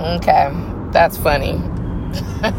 [0.00, 0.50] Okay,
[0.92, 1.60] that's funny.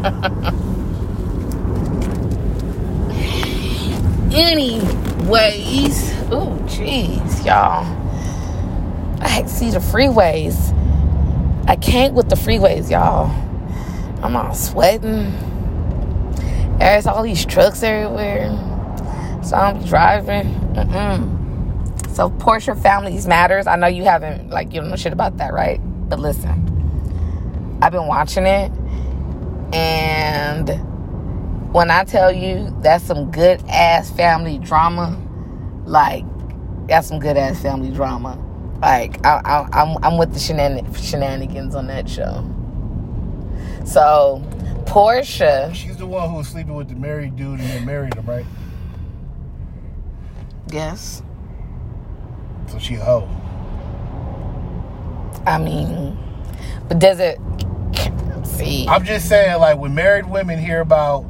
[4.32, 7.99] Anyways, oh jeez, y'all.
[9.20, 10.76] I see the freeways.
[11.68, 13.30] I can't with the freeways, y'all.
[14.22, 15.32] I'm all sweating.
[16.78, 18.50] There's all these trucks everywhere.
[19.42, 20.54] So I'm driving.
[20.74, 22.10] Mm-mm.
[22.14, 23.66] So Porsha Families Matters.
[23.66, 25.80] I know you haven't like you don't know shit about that, right?
[26.08, 28.72] But listen, I've been watching it,
[29.72, 30.68] and
[31.72, 35.18] when I tell you that's some good ass family drama,
[35.86, 36.24] like
[36.88, 38.38] that's some good ass family drama.
[38.80, 42.48] Like I, I, I'm, I'm with the shenan- shenanigans on that show.
[43.84, 44.42] So
[44.84, 48.26] Porsha, she's the one who was sleeping with the married dude and then married him,
[48.26, 48.46] right?
[50.70, 51.22] yes,
[52.68, 53.28] So she a hoe.
[55.46, 56.16] I mean,
[56.88, 57.38] but does it?
[58.44, 61.24] See, I'm just saying, like, when married women hear about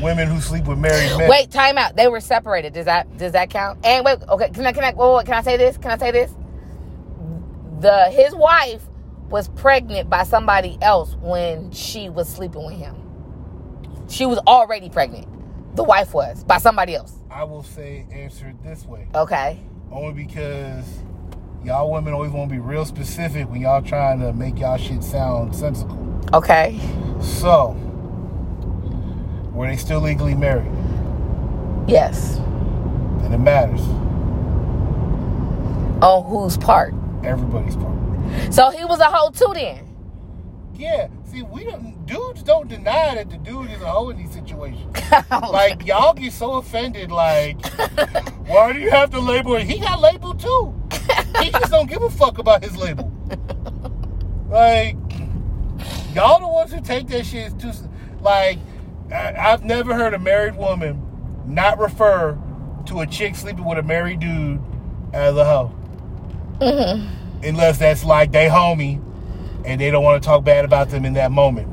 [0.00, 1.28] women who sleep with married men.
[1.28, 1.96] Wait, time out.
[1.96, 2.72] They were separated.
[2.72, 3.84] Does that does that count?
[3.84, 5.76] And wait, okay, can I can I wait, wait, can I say this?
[5.76, 6.32] Can I say this?
[7.80, 8.82] The his wife
[9.30, 12.94] was pregnant by somebody else when she was sleeping with him.
[14.06, 15.26] She was already pregnant.
[15.76, 17.14] The wife was by somebody else.
[17.30, 19.08] I will say, answer it this way.
[19.14, 19.60] Okay.
[19.90, 20.84] Only because
[21.64, 25.02] y'all women always want to be real specific when y'all trying to make y'all shit
[25.02, 26.20] sound sensible.
[26.34, 26.78] Okay.
[27.22, 27.70] So,
[29.54, 30.70] were they still legally married?
[31.88, 32.36] Yes.
[33.22, 33.80] And it matters.
[36.02, 36.94] On whose part?
[37.24, 37.96] Everybody's part.
[38.52, 39.86] So he was a hoe too then.
[40.74, 41.08] Yeah.
[41.24, 42.06] See, we don't.
[42.06, 44.96] Dudes don't deny that the dude is a hoe in these situations.
[45.32, 47.10] Oh, like y'all get so offended.
[47.10, 47.64] Like,
[48.46, 49.64] why do you have to label it?
[49.64, 50.74] He got labeled too.
[51.40, 53.12] He just don't give a fuck about his label.
[54.48, 54.96] Like,
[56.14, 57.72] y'all the ones who take that shit too.
[58.20, 58.58] Like,
[59.12, 61.00] I, I've never heard a married woman
[61.46, 62.38] not refer
[62.86, 64.60] to a chick sleeping with a married dude
[65.12, 65.72] as a hoe.
[67.42, 69.02] Unless that's like they homie
[69.64, 71.68] and they don't want to talk bad about them in that moment.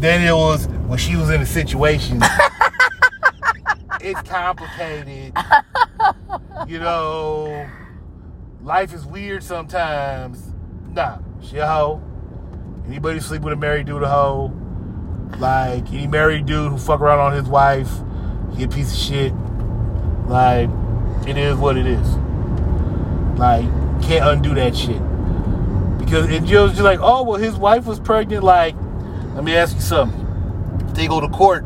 [0.00, 2.20] Then it was when she was in a situation.
[4.00, 5.32] it's complicated.
[6.66, 7.66] You know,
[8.62, 10.52] life is weird sometimes.
[10.90, 12.02] Nah, she a hoe.
[12.86, 14.52] Anybody sleep with a married dude a hoe.
[15.38, 17.90] Like any married dude who fuck around on his wife,
[18.54, 19.32] he a piece of shit.
[20.26, 20.68] Like,
[21.26, 22.29] it is what it is.
[23.40, 23.64] Like,
[24.02, 25.00] can't undo that shit.
[25.98, 28.74] Because it just just like, oh well his wife was pregnant, like,
[29.34, 30.86] let me ask you something.
[30.86, 31.64] If they go to court,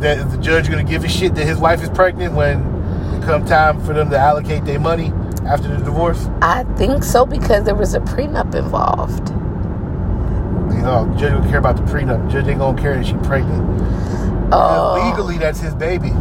[0.00, 2.60] that is the judge gonna give a shit that his wife is pregnant when
[3.14, 5.12] it come time for them to allocate their money
[5.46, 6.26] after the divorce?
[6.40, 9.28] I think so because there was a prenup involved.
[10.74, 12.24] You know, the judge don't care about the prenup.
[12.26, 13.62] The judge ain't gonna care that she's pregnant.
[14.52, 15.10] Oh.
[15.10, 16.12] Legally, that's his baby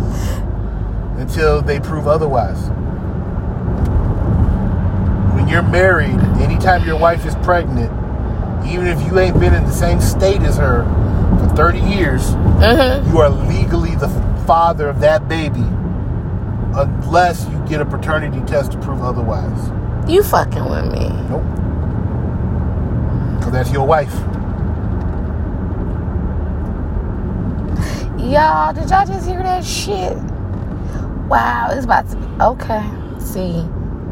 [1.17, 2.69] until they prove otherwise.
[5.45, 7.91] When you're married, anytime your wife is pregnant,
[8.67, 10.83] even if you ain't been in the same state as her
[11.39, 12.23] for 30 years,
[12.55, 13.11] Mm-hmm.
[13.11, 14.07] you are legally the
[14.47, 15.61] father of that baby
[16.73, 19.69] unless you get a paternity test to prove otherwise.
[20.09, 21.09] You fucking with me.
[21.29, 21.43] Nope.
[23.37, 24.11] Because that's your wife.
[28.17, 30.17] Y'all, did y'all just hear that shit?
[31.27, 32.83] Wow, it's about to be okay.
[33.19, 33.63] See,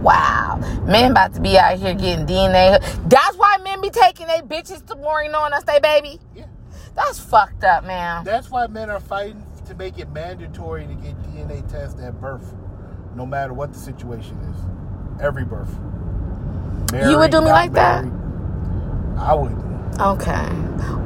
[0.03, 2.79] wow, men about to be out here getting DNA.
[3.09, 6.19] That's why men be taking they bitches to war knowing us they baby.
[6.35, 6.45] Yeah.
[6.95, 8.23] That's fucked up, man.
[8.23, 12.53] That's why men are fighting to make it mandatory to get DNA tests at birth,
[13.15, 15.21] no matter what the situation is.
[15.23, 15.73] Every birth.
[16.93, 18.05] You would do me like that?
[19.17, 19.72] I would.
[19.99, 20.49] Okay.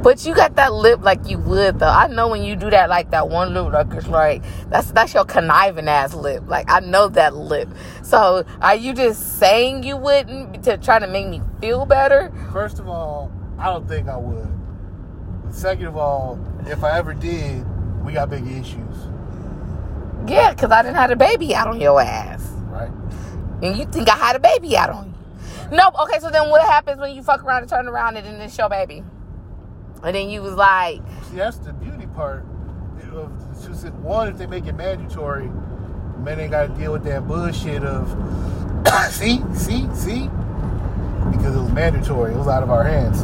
[0.02, 1.88] But you got that lip like you would though.
[1.88, 5.12] I know when you do that like that one lip like it's like that's that's
[5.12, 6.44] your conniving ass lip.
[6.46, 7.68] Like I know that lip.
[8.02, 12.32] So are you just saying you wouldn't to try to make me feel better?
[12.52, 14.48] First of all, I don't think I would.
[15.50, 17.64] Second of all, if I ever did,
[18.04, 18.96] we got big issues,
[20.26, 22.42] Yeah, because I didn't have a baby out on your ass.
[22.68, 22.90] right?
[23.62, 25.07] And you think I had a baby out on
[25.70, 25.94] Nope.
[26.02, 28.56] Okay, so then what happens when you fuck around and turn around and then it's
[28.56, 29.02] your baby?
[30.02, 32.46] And then you was like, See, that's the beauty part.
[33.12, 35.48] Of, one, if they make it mandatory,
[36.18, 38.08] men ain't got to deal with that bullshit of,
[39.10, 40.28] see, see, see,
[41.30, 42.32] because it was mandatory.
[42.32, 43.20] It was out of our hands.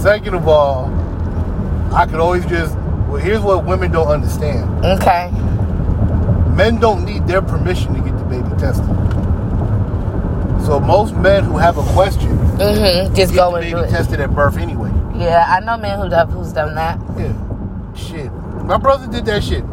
[0.00, 0.86] Second of all,
[1.92, 2.76] I could always just.
[3.08, 5.30] Well, here's what women don't understand: okay.
[6.54, 8.86] men don't need their permission to get the baby tested.
[10.64, 13.14] So most men who have a question Mm-hmm.
[13.14, 13.88] Just get go the and do it.
[13.90, 14.90] tested at birth anyway.
[15.16, 16.98] Yeah, I know men who done, who's done that.
[17.18, 17.32] Yeah,
[17.94, 18.30] shit.
[18.64, 19.64] My brother did that shit.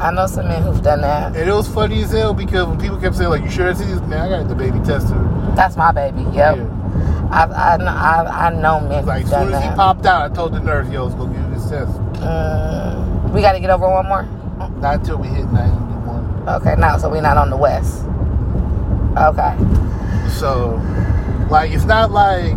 [0.00, 1.36] I know some men who've done that.
[1.36, 3.78] And it was funny as hell because when people kept saying like, "You sure that's
[3.78, 5.16] his?" Man, I got the baby tested.
[5.56, 6.22] That's my baby.
[6.32, 6.56] Yep.
[6.56, 7.28] Yeah.
[7.30, 10.34] I, I, know- I, I know men Like as soon as he popped out, I
[10.34, 13.88] told the nurse, "Yo, let's go get this test." Mm, we got to get over
[13.88, 14.24] one more.
[14.80, 16.48] Not until we hit ninety-one.
[16.48, 18.02] Okay, now so we're not on the west.
[19.16, 19.54] Okay.
[20.34, 20.80] So,
[21.50, 22.52] like, it's not like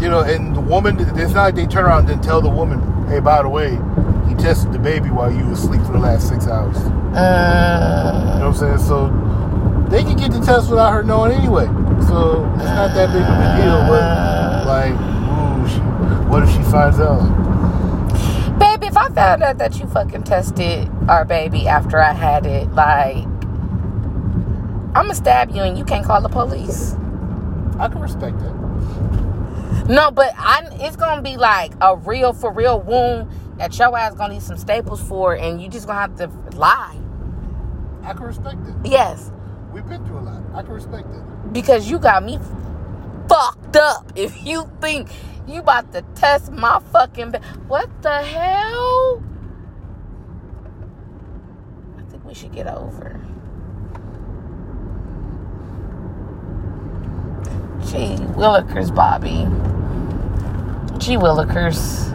[0.00, 0.98] you know, and the woman.
[1.18, 3.78] It's not like they turn around and then tell the woman, "Hey, by the way,
[4.28, 8.38] he tested the baby while you were asleep for the last six hours." You Mm,
[8.40, 8.78] know what I'm saying?
[8.78, 9.08] So
[9.88, 11.64] they can get the test without her knowing anyway.
[12.08, 13.78] So it's not that big of a deal.
[13.88, 15.78] But like, ooh, she,
[16.28, 17.22] what if she finds out?
[18.58, 22.70] baby, if I found out that you fucking tested our baby after I had it,
[22.72, 23.24] like,
[24.96, 26.94] I'm gonna stab you and you can't call the police.
[27.78, 29.86] I can respect that.
[29.90, 34.14] No, but I it's gonna be like a real for real wound that your ass
[34.14, 36.96] gonna need some staples for, and you just gonna have to lie.
[38.04, 38.74] I can respect it.
[38.90, 39.30] Yes,
[39.70, 40.42] We've been through a lot.
[40.54, 41.52] I can respect it.
[41.52, 42.38] because you got me
[43.28, 44.10] fucked up.
[44.16, 45.10] If you think
[45.46, 49.22] you about to test my fucking ba- what the hell?
[51.98, 53.20] I think we should get over.
[57.84, 59.46] Gee Willikers, Bobby.
[60.98, 62.06] Gee Willikers.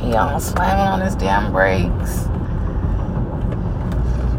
[0.00, 2.26] He almost slamming on his damn brakes.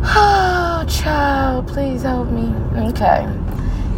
[0.09, 2.53] Oh, child, please help me.
[2.89, 3.27] Okay.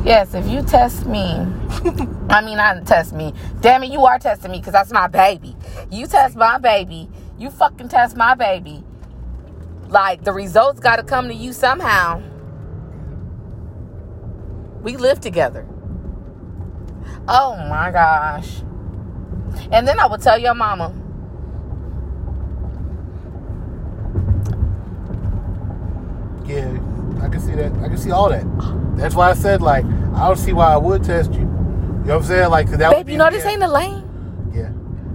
[0.03, 1.21] Yes, if you test me,
[2.29, 3.33] I mean, I not test me.
[3.61, 5.55] Damn it, you are testing me because that's my baby.
[5.91, 7.09] You test my baby.
[7.37, 8.83] You fucking test my baby.
[9.89, 12.21] Like, the results got to come to you somehow.
[14.81, 15.67] We live together.
[17.31, 18.61] Oh my gosh.
[19.71, 20.91] And then I would tell your mama.
[26.45, 26.71] Yeah,
[27.21, 27.71] I can see that.
[27.83, 28.43] I can see all that.
[28.97, 31.41] That's why I said like I don't see why I would test you.
[31.41, 32.49] You know what I'm saying?
[32.49, 34.03] Like 'cause that would Babe, be you know this ain't the lane.
[34.51, 34.69] Yeah,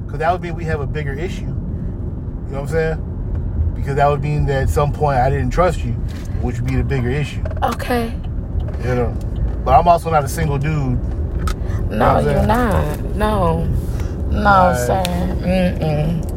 [0.05, 1.41] because that would mean we have a bigger issue.
[1.47, 3.73] You know what I'm saying?
[3.75, 5.93] Because that would mean that at some point I didn't trust you,
[6.43, 7.43] which would be the bigger issue.
[7.65, 8.15] Okay.
[8.85, 9.17] You know.
[9.65, 11.01] But I'm also not a single dude.
[11.91, 12.99] No, you're not.
[13.17, 13.65] No.
[14.31, 14.77] No, Right.
[14.77, 15.03] sir.
[15.43, 16.31] Mm-mm.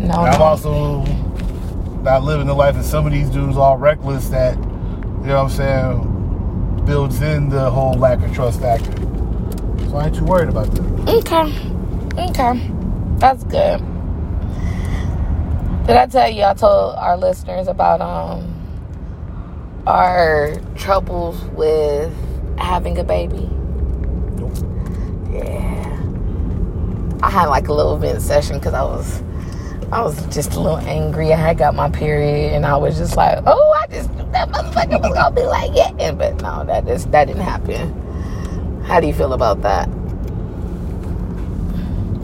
[0.00, 1.04] No, And I'm also
[2.02, 4.62] not living the life that some of these dudes all reckless that, you
[5.28, 8.92] know what I'm saying, builds in the whole lack of trust factor.
[9.88, 11.08] So I ain't too worried about that.
[11.08, 12.28] Okay.
[12.30, 12.70] Okay.
[13.18, 13.82] That's good.
[15.86, 18.50] Did I tell you I told our listeners about um
[19.86, 22.12] our troubles with
[22.58, 23.50] having a baby?
[25.34, 26.00] Yeah.
[27.22, 29.22] I had like a little vent session because I was
[29.90, 31.32] I was just a little angry.
[31.32, 35.00] I had got my period and I was just like, oh, I just that motherfucker
[35.00, 36.12] was gonna be like, yeah.
[36.12, 38.82] But no, that just that didn't happen.
[38.84, 39.88] How do you feel about that?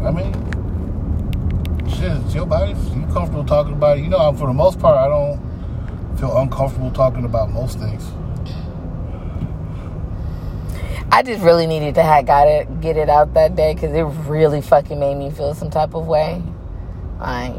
[0.04, 0.32] I mean,
[1.88, 2.72] shit, your body.
[2.72, 4.02] You comfortable talking about it.
[4.02, 5.38] You know, I'm, for the most part, I don't
[6.18, 8.04] feel uncomfortable talking about most things.
[11.12, 14.02] I just really needed to have got it, get it out that day because it
[14.28, 16.42] really fucking made me feel some type of way.
[17.18, 17.54] Like,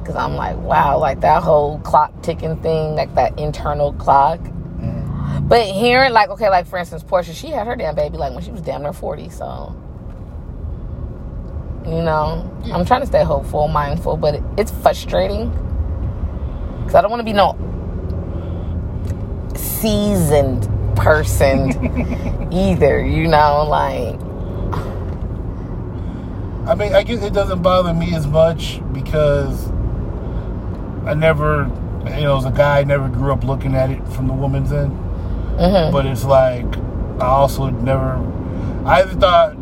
[0.00, 4.40] because I'm like, wow, like that whole clock ticking thing, like that internal clock.
[4.40, 5.48] Mm-hmm.
[5.48, 8.42] But hearing, like, okay, like for instance, Porsha, she had her damn baby like when
[8.42, 9.74] she was damn near 40, so.
[11.84, 15.50] You know, I'm trying to stay hopeful, mindful, but it, it's frustrating
[16.80, 17.56] because I don't want to be no
[19.54, 23.04] seasoned person either.
[23.04, 24.18] You know, like
[26.68, 29.70] I mean, I guess it doesn't bother me as much because
[31.06, 31.70] I never,
[32.06, 34.72] you know, as a guy, I never grew up looking at it from the woman's
[34.72, 34.90] end.
[35.58, 35.92] mhm.
[35.92, 36.66] But it's like,
[37.22, 38.16] I also never,
[38.84, 39.52] I either thought,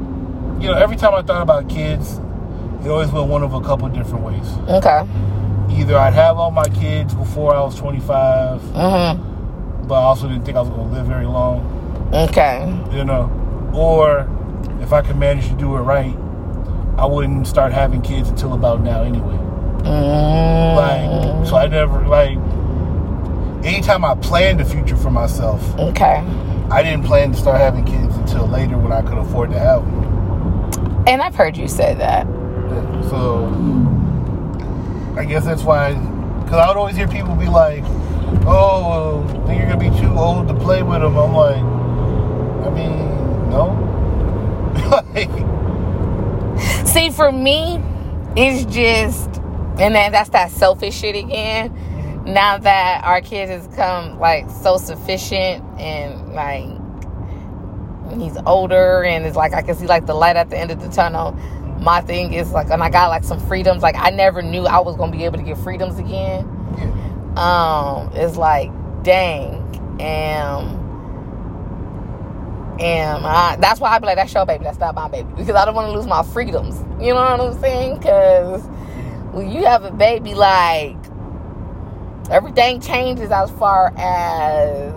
[0.61, 2.21] you know, every time I thought about kids,
[2.83, 4.49] it always went one of a couple different ways.
[4.69, 5.05] okay,
[5.73, 9.21] Either I'd have all my kids before I was 25, mhm,
[9.85, 12.11] but I also didn't think I was going to live very long.
[12.13, 12.65] okay,
[12.97, 13.31] you know,
[13.75, 14.29] or
[14.81, 16.15] if I could manage to do it right,
[16.99, 19.37] I wouldn't start having kids until about now anyway.
[19.83, 22.39] mm, Like, so I never like.
[23.65, 26.23] Anytime I planned the future for myself, okay.
[26.71, 29.85] I didn't plan to start having kids until later when I could afford to have
[29.85, 31.05] them.
[31.07, 32.27] And I've heard you say that.
[32.27, 33.47] Yeah, So,
[35.17, 35.95] I guess that's why.
[35.95, 37.85] Because I would always hear people be like,
[38.47, 41.63] "Oh, think you're gonna be too old to play with them." I'm like,
[42.67, 43.91] I mean, no.
[46.87, 47.81] See, for me,
[48.37, 49.29] it's just,
[49.79, 51.73] and then that's that selfish shit again.
[52.27, 56.69] Now that our kids has come like so sufficient and like
[58.19, 60.81] he's older and it's like I can see like the light at the end of
[60.81, 61.33] the tunnel.
[61.81, 63.83] My thing is like, and I got like some freedoms.
[63.83, 66.49] Like I never knew I was gonna be able to get freedoms again.
[66.79, 67.14] yeah.
[67.37, 68.71] Um, it's like,
[69.03, 69.61] dang,
[70.01, 70.81] and
[72.81, 75.55] and I, that's why I be like, that's your baby, that's not my baby, because
[75.55, 76.77] I don't want to lose my freedoms.
[77.01, 77.99] You know what I'm saying?
[77.99, 78.63] Because
[79.33, 80.97] when you have a baby, like
[82.31, 84.93] everything changes as far as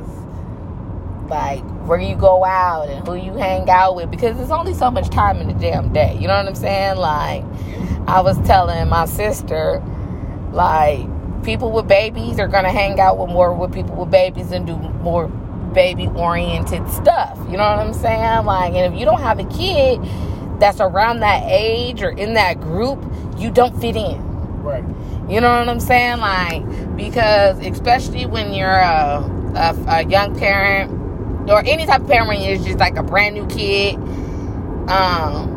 [1.29, 4.89] like where you go out and who you hang out with, because there's only so
[4.91, 6.13] much time in the damn day.
[6.19, 6.97] You know what I'm saying?
[6.97, 7.43] Like
[8.07, 9.81] I was telling my sister,
[10.51, 11.07] like
[11.47, 14.75] people with babies are gonna hang out with more with people with babies and do
[15.01, 15.29] more
[15.73, 17.37] baby oriented stuff.
[17.49, 18.45] You know what I'm saying?
[18.45, 20.01] Like, and if you don't have a kid
[20.59, 23.01] that's around that age or in that group,
[23.37, 24.21] you don't fit in.
[24.61, 24.83] Right.
[25.29, 26.19] You know what I'm saying?
[26.19, 29.23] Like, because especially when you're a,
[29.55, 30.91] a, a young parent
[31.49, 33.95] or any type of parent when you're just like a brand new kid,
[34.89, 35.56] um,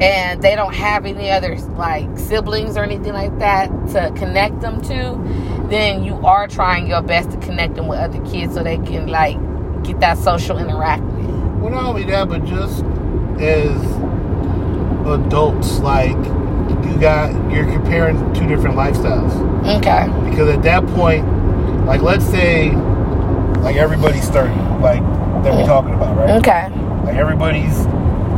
[0.00, 4.80] and they don't have any other like siblings or anything like that to connect them
[4.82, 8.78] to, then you are trying your best to connect them with other kids so they
[8.78, 9.36] can like
[9.84, 11.60] get that social interaction.
[11.60, 12.82] Well, not only that, but just
[13.38, 13.76] as
[15.06, 19.30] adults, like you got you're comparing two different lifestyles.
[19.76, 20.06] Okay.
[20.30, 21.26] Because at that point,
[21.84, 22.70] like let's say,
[23.60, 25.02] like everybody's thirty, like
[25.42, 25.66] that we're mm.
[25.66, 26.30] talking about, right?
[26.30, 26.68] Okay.
[27.04, 27.86] Like everybody's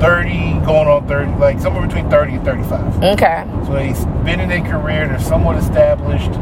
[0.03, 3.03] thirty, going on thirty, like somewhere between thirty and thirty-five.
[3.03, 3.45] Okay.
[3.67, 6.33] So they've been in their career, they're somewhat established,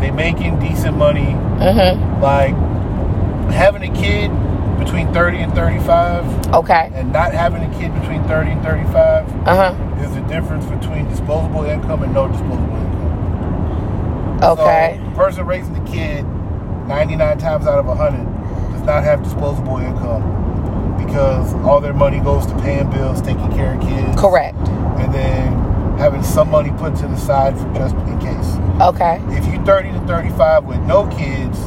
[0.00, 1.36] they're making decent money.
[1.60, 2.20] Mhm.
[2.22, 2.54] Like
[3.52, 4.30] having a kid
[4.78, 6.24] between thirty and thirty-five.
[6.54, 6.90] Okay.
[6.94, 10.02] and not having a kid between 30 and 35 Uh huh.
[10.04, 14.38] is the difference between disposable income and no disposable income.
[14.42, 14.98] Okay.
[15.02, 16.26] So, the person raising the kid
[16.88, 18.18] 99 times out of 100
[18.72, 20.22] does not have disposable income
[21.12, 24.56] because all their money goes to paying bills, taking care of kids, Correct.
[24.98, 25.52] and then
[25.98, 28.56] having some money put to the side for just in case.
[28.80, 29.20] Okay.
[29.36, 31.58] If you're 30 to 35 with no kids,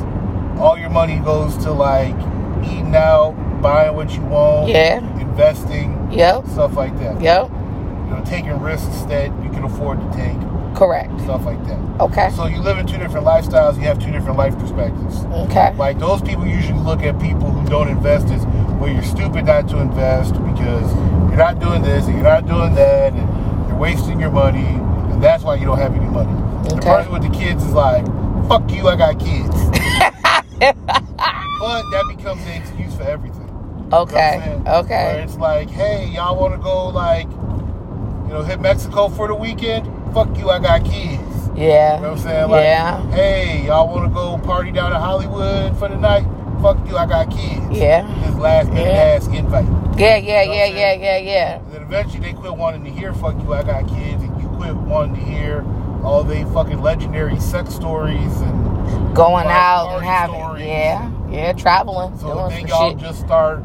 [0.59, 2.15] all your money goes to like
[2.63, 4.97] eating out, buying what you want, Yeah.
[5.19, 6.47] investing, Yep.
[6.47, 7.21] stuff like that.
[7.21, 7.51] Yep.
[7.51, 10.35] You know, taking risks that you can afford to take,
[10.73, 11.21] Correct.
[11.21, 11.77] stuff like that.
[11.99, 12.29] Okay.
[12.35, 15.23] So you live in two different lifestyles, you have two different life perspectives.
[15.25, 15.71] Okay.
[15.77, 18.43] Like those people usually look at people who don't invest as
[18.79, 20.93] well, you're stupid not to invest because
[21.29, 25.21] you're not doing this and you're not doing that and you're wasting your money and
[25.23, 26.31] that's why you don't have any money.
[26.69, 26.89] The Okay.
[26.89, 28.05] person with the kids is like,
[28.47, 29.49] fuck you, I got kids.
[30.59, 33.41] but that becomes an excuse for everything.
[33.47, 34.59] You know Okay.
[34.63, 35.21] Where Okay.
[35.23, 39.85] it's like, hey, y'all want to go like, you know, hit Mexico for the weekend?
[40.13, 41.21] Fuck you, I got kids.
[41.55, 41.95] Yeah.
[41.97, 42.49] You know what I'm saying?
[42.49, 43.09] Like, Yeah.
[43.11, 46.25] hey, y'all want to go party down in Hollywood for the night?
[46.61, 47.65] Fuck you, I got kids.
[47.77, 48.05] Yeah.
[48.23, 49.15] His last minute Yeah.
[49.17, 49.65] ass invite.
[49.97, 50.17] Yeah.
[50.17, 50.41] Yeah.
[50.43, 50.65] You know Yeah.
[50.65, 50.93] Yeah.
[50.93, 51.17] Yeah.
[51.17, 51.55] Yeah.
[51.59, 54.47] And then eventually they quit wanting to hear fuck you, I got kids, and you
[54.49, 55.63] quit wanting to hear
[56.03, 60.35] all they fucking legendary sex stories and Going out and having.
[60.35, 60.65] stories.
[60.65, 61.09] Yeah.
[61.29, 61.53] Yeah.
[61.53, 62.17] Traveling.
[62.19, 62.99] so Doing then y'all shit.
[62.99, 63.63] just start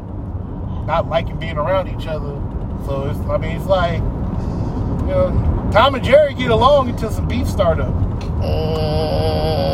[0.85, 2.39] not liking being around each other.
[2.85, 7.27] So it's I mean it's like you know Tom and Jerry get along until some
[7.27, 7.93] beef start up.
[8.41, 9.70] Mm.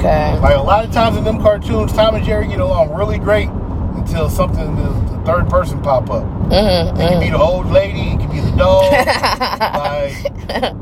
[0.00, 0.38] Okay.
[0.40, 3.48] Like a lot of times in them cartoons, Tom and Jerry get along really great
[3.48, 6.24] until something, the, the third person pop up.
[6.24, 8.90] Mm-hmm, It can be the old lady, it can be the dog.
[9.60, 10.14] like,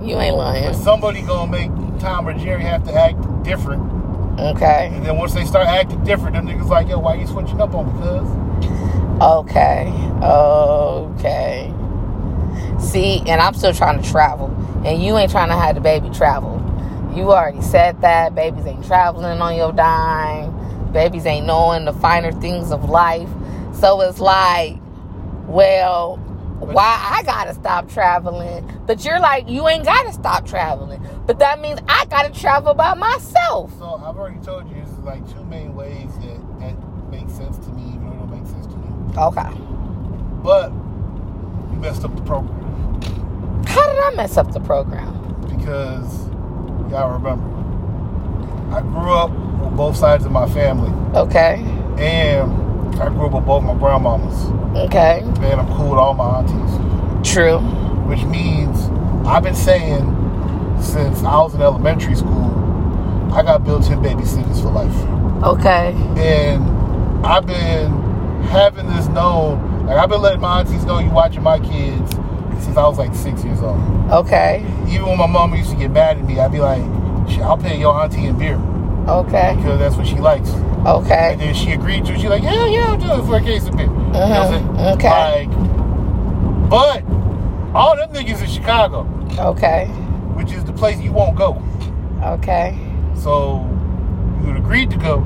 [0.06, 0.72] you ain't but lying.
[0.74, 3.82] somebody gonna make Tom or Jerry have to act different.
[4.38, 4.90] Okay.
[4.94, 7.74] And then once they start acting different, them niggas like, yo, why you switching up
[7.74, 9.20] on me, cuz?
[9.20, 9.92] Okay.
[10.22, 11.74] Okay.
[12.78, 14.46] See, and I'm still trying to travel.
[14.86, 16.57] And you ain't trying to have the baby travel.
[17.14, 18.34] You already said that.
[18.34, 20.92] Babies ain't traveling on your dime.
[20.92, 23.28] Babies ain't knowing the finer things of life.
[23.74, 24.76] So it's like,
[25.46, 26.16] well,
[26.60, 28.68] why I gotta stop traveling?
[28.86, 31.00] But you're like, you ain't gotta stop traveling.
[31.26, 33.76] But that means I gotta travel by myself.
[33.78, 36.74] So I've already told you there's like two main ways that that
[37.10, 38.88] make sense to me, even though it don't make sense to me.
[39.16, 40.42] Okay.
[40.42, 43.00] But you messed up the program
[43.66, 45.14] How did I mess up the program?
[45.48, 46.28] because
[46.90, 47.44] y'all remember
[48.74, 51.62] I grew up with both sides of my family, Okay.
[51.98, 52.52] and
[53.00, 54.54] I grew up with both my grandmamas.
[54.86, 55.22] Okay.
[55.40, 57.58] Man, I'm cool with all my aunties, True.
[58.06, 58.78] which means
[59.26, 60.04] I've been saying
[60.80, 62.54] since I was in elementary school,
[63.32, 65.44] I got built-in babysitters for life.
[65.44, 65.94] Okay.
[66.18, 66.64] and
[67.26, 67.90] I've been
[68.50, 69.86] having this known.
[69.86, 72.14] Like I've been letting my aunties know you watching my kids
[72.60, 73.78] since I was like six years old.
[74.10, 74.64] Okay.
[74.88, 76.82] Even when my mom used to get mad at me, I'd be like,
[77.42, 78.56] "I'll pay your auntie in beer
[79.06, 79.54] Okay.
[79.56, 80.50] because that's what she likes."
[80.86, 81.32] Okay.
[81.32, 82.12] And then she agreed to.
[82.12, 82.20] it.
[82.20, 84.22] She's like, "Yeah, yeah, I'll do it for a case of beer." You know what
[84.22, 84.50] I'm uh-huh.
[84.50, 84.96] saying?
[84.96, 85.46] Okay.
[85.46, 87.04] Like, but
[87.74, 89.06] all them niggas in Chicago,
[89.38, 89.86] Okay.
[90.34, 91.62] which is the place you won't go.
[92.22, 92.78] Okay.
[93.14, 93.66] So
[94.44, 95.20] you agreed to go,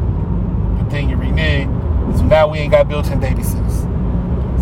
[0.79, 2.17] but then you reneged.
[2.17, 3.89] So now we ain't got built-in babysitters.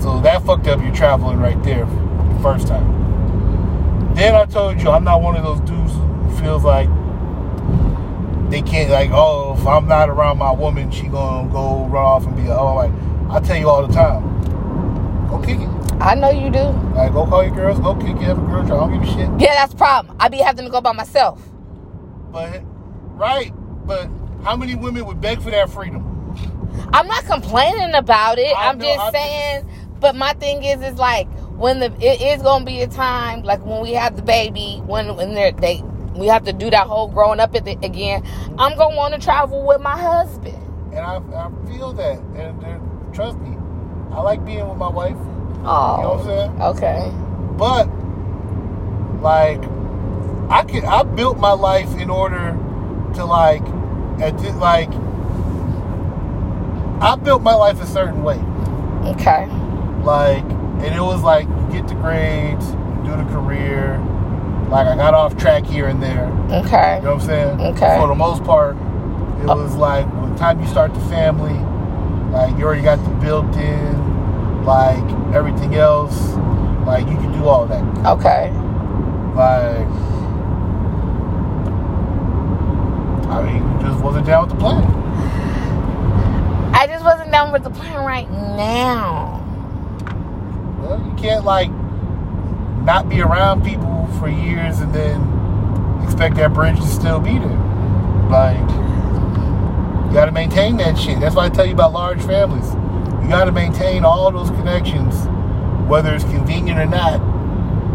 [0.02, 2.09] So that fucked up your traveling right there the
[2.40, 4.14] first time.
[4.14, 6.88] Then I told you I'm not one of those dudes who feels like
[8.50, 12.26] they can't like, oh, if I'm not around my woman, she gonna go run off
[12.26, 12.92] and be a oh like
[13.30, 15.28] I tell you all the time.
[15.28, 15.68] Go kick it.
[16.02, 16.64] I know you do.
[16.94, 18.64] Like go call your girls, go kick it, have a girl.
[18.64, 19.40] I don't give a shit.
[19.40, 20.16] Yeah, that's the problem.
[20.18, 21.40] I be having to go by myself.
[22.32, 22.62] But
[23.14, 23.52] right,
[23.86, 24.08] but
[24.42, 26.06] how many women would beg for that freedom?
[26.92, 28.56] I'm not complaining about it.
[28.56, 29.70] I I'm know, just I'm saying.
[30.00, 31.28] But my thing is, is like
[31.60, 35.14] when the it is gonna be a time like when we have the baby when
[35.16, 35.82] when they're they
[36.16, 38.22] we have to do that whole growing up at the, again.
[38.58, 40.58] I'm gonna want to travel with my husband.
[40.92, 42.18] And I, I feel that.
[42.18, 43.56] And, and trust me,
[44.10, 45.16] I like being with my wife.
[45.64, 45.96] Oh.
[45.96, 46.56] You know what I'm saying?
[46.60, 47.12] Oh, okay.
[47.56, 47.86] But
[49.22, 49.62] like,
[50.50, 52.58] I can I built my life in order
[53.14, 53.62] to like,
[54.20, 54.90] at this, like,
[57.02, 58.38] I built my life a certain way.
[59.12, 59.46] Okay.
[60.02, 60.44] Like,
[60.84, 62.66] and it was like get the grades,
[63.04, 63.98] do the career.
[64.68, 66.26] Like I got off track here and there.
[66.50, 66.96] Okay.
[66.96, 67.60] You know what I'm saying?
[67.60, 67.96] Okay.
[67.98, 69.56] For the most part, it Oh.
[69.62, 71.54] was like when the time you start the family,
[72.32, 75.02] like you already got the built in, like
[75.34, 76.16] everything else,
[76.86, 77.82] like you can do all that.
[78.06, 78.50] Okay.
[79.34, 79.86] Like,
[83.30, 84.84] I mean, just wasn't down with the plan.
[86.74, 89.39] I just wasn't down with the plan right now.
[90.80, 91.70] Well, you can't like
[92.84, 97.58] not be around people for years and then expect that bridge to still be there.
[98.30, 98.58] Like,
[100.06, 101.20] you got to maintain that shit.
[101.20, 102.72] That's why I tell you about large families.
[103.22, 105.14] You got to maintain all those connections,
[105.88, 107.20] whether it's convenient or not,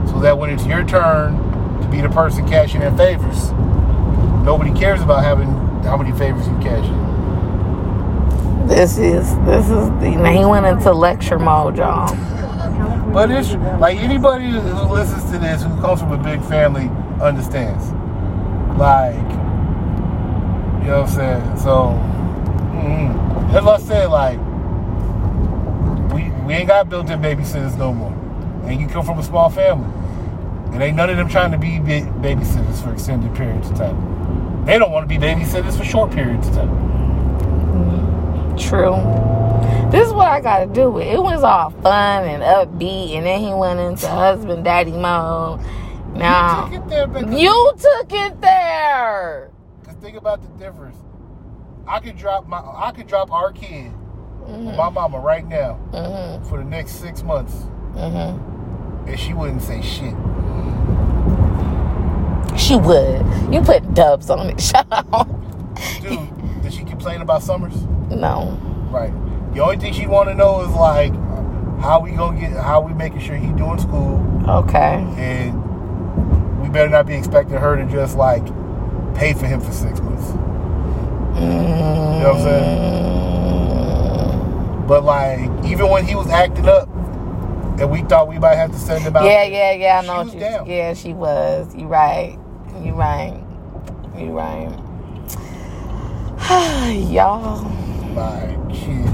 [0.10, 1.38] so that when it's your turn
[1.82, 3.52] to be the person cashing in favors,
[4.46, 5.48] nobody cares about having
[5.84, 7.06] how many favors you cash in.
[8.68, 12.35] This is this is the he went into lecture mode, y'all.
[13.16, 16.90] But it's like anybody who listens to this who comes from a big family
[17.22, 17.86] understands.
[18.78, 19.16] Like,
[20.84, 21.58] you know what I'm saying?
[21.60, 21.94] So,
[22.76, 24.38] mm, as I said, like,
[26.14, 28.12] we, we ain't got built in babysitters no more.
[28.66, 29.88] And you come from a small family.
[30.74, 34.66] And ain't none of them trying to be ba- babysitters for extended periods of time.
[34.66, 38.58] They don't want to be babysitters for short periods of time.
[38.58, 39.35] True.
[39.96, 41.08] This is what I gotta do with.
[41.08, 45.62] It was all fun and upbeat, and then he went into husband daddy mode.
[46.14, 49.52] Now You took it there, because you took it there.
[49.86, 50.98] Cause think about the difference.
[51.88, 53.90] I could drop my I could drop our kid
[54.50, 54.76] Mhm.
[54.76, 56.46] my mama right now Mhm.
[56.48, 57.66] for the next six months,
[57.96, 58.38] Mhm.
[59.08, 60.14] and she wouldn't say shit.
[62.58, 63.26] She would.
[63.54, 64.60] You put dubs on it.
[64.70, 65.30] Shut up.
[66.02, 67.76] Dude, did she complain about summers?
[68.10, 68.58] No.
[68.92, 69.14] Right.
[69.56, 71.14] The only thing she want to know is like
[71.82, 75.02] how we gonna get how we making sure he doing school, Okay.
[75.18, 78.44] and we better not be expecting her to just like
[79.16, 80.26] pay for him for six months.
[81.40, 83.06] Mm, know what I'm saying?
[84.88, 86.90] But like, even when he was acting up,
[87.80, 89.24] and we thought we might have to send him out.
[89.24, 90.00] Yeah, yeah, yeah.
[90.00, 90.40] I she know was what you.
[90.42, 90.66] down.
[90.66, 91.74] Yeah, she was.
[91.76, 92.38] You right.
[92.84, 93.42] You right.
[94.18, 94.70] You right.
[97.10, 97.64] Y'all.
[98.14, 99.06] Like, shit.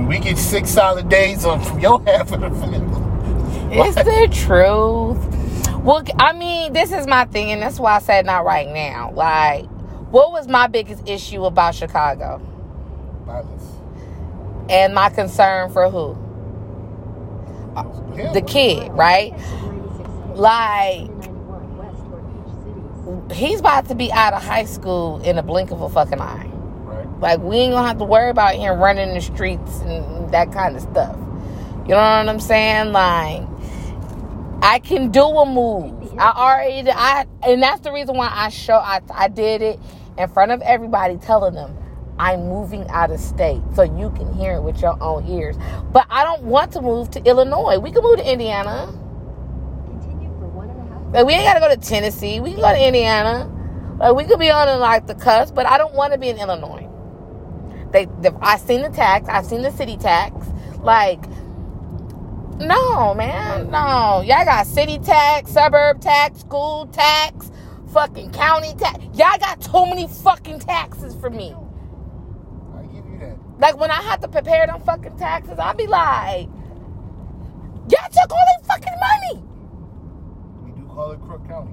[0.00, 3.76] When we get six solid days on from your half of the family.
[3.86, 5.76] Is the truth?
[5.84, 9.12] Well, I mean, this is my thing, and that's why I said not right now.
[9.12, 9.66] Like,
[10.10, 12.40] what was my biggest issue about Chicago?
[13.26, 13.62] Violence.
[14.70, 16.16] And my concern for who?
[18.32, 19.34] The kid, right?
[20.34, 21.10] Like,
[23.34, 26.49] he's about to be out of high school in a blink of a fucking eye.
[27.20, 30.76] Like, we ain't gonna have to worry about him running the streets and that kind
[30.76, 31.16] of stuff.
[31.84, 32.92] You know what I'm saying?
[32.92, 33.42] Like,
[34.62, 36.14] I can do a move.
[36.18, 39.80] I already, I, and that's the reason why I show, I, I did it
[40.18, 41.76] in front of everybody, telling them
[42.18, 45.56] I'm moving out of state, so you can hear it with your own ears.
[45.92, 47.78] But I don't want to move to Illinois.
[47.78, 48.92] We can move to Indiana.
[49.86, 52.40] Continue for one and a half Like, we ain't gotta go to Tennessee.
[52.40, 53.50] We can go to Indiana.
[53.98, 56.38] Like, we could be on like the cusp, but I don't want to be in
[56.38, 56.89] Illinois.
[57.92, 59.28] They, they, I seen the tax.
[59.28, 60.34] I've seen the city tax.
[60.78, 61.22] Like,
[62.60, 64.22] no, man, no.
[64.24, 67.50] Y'all got city tax, suburb tax, school tax,
[67.92, 68.98] fucking county tax.
[69.14, 71.54] Y'all got too many fucking taxes for me.
[72.74, 73.38] I give you that.
[73.58, 76.48] Like when I have to prepare them fucking taxes, I'll be like,
[77.88, 79.42] y'all took all their fucking money.
[80.62, 81.72] We do call it Crook County.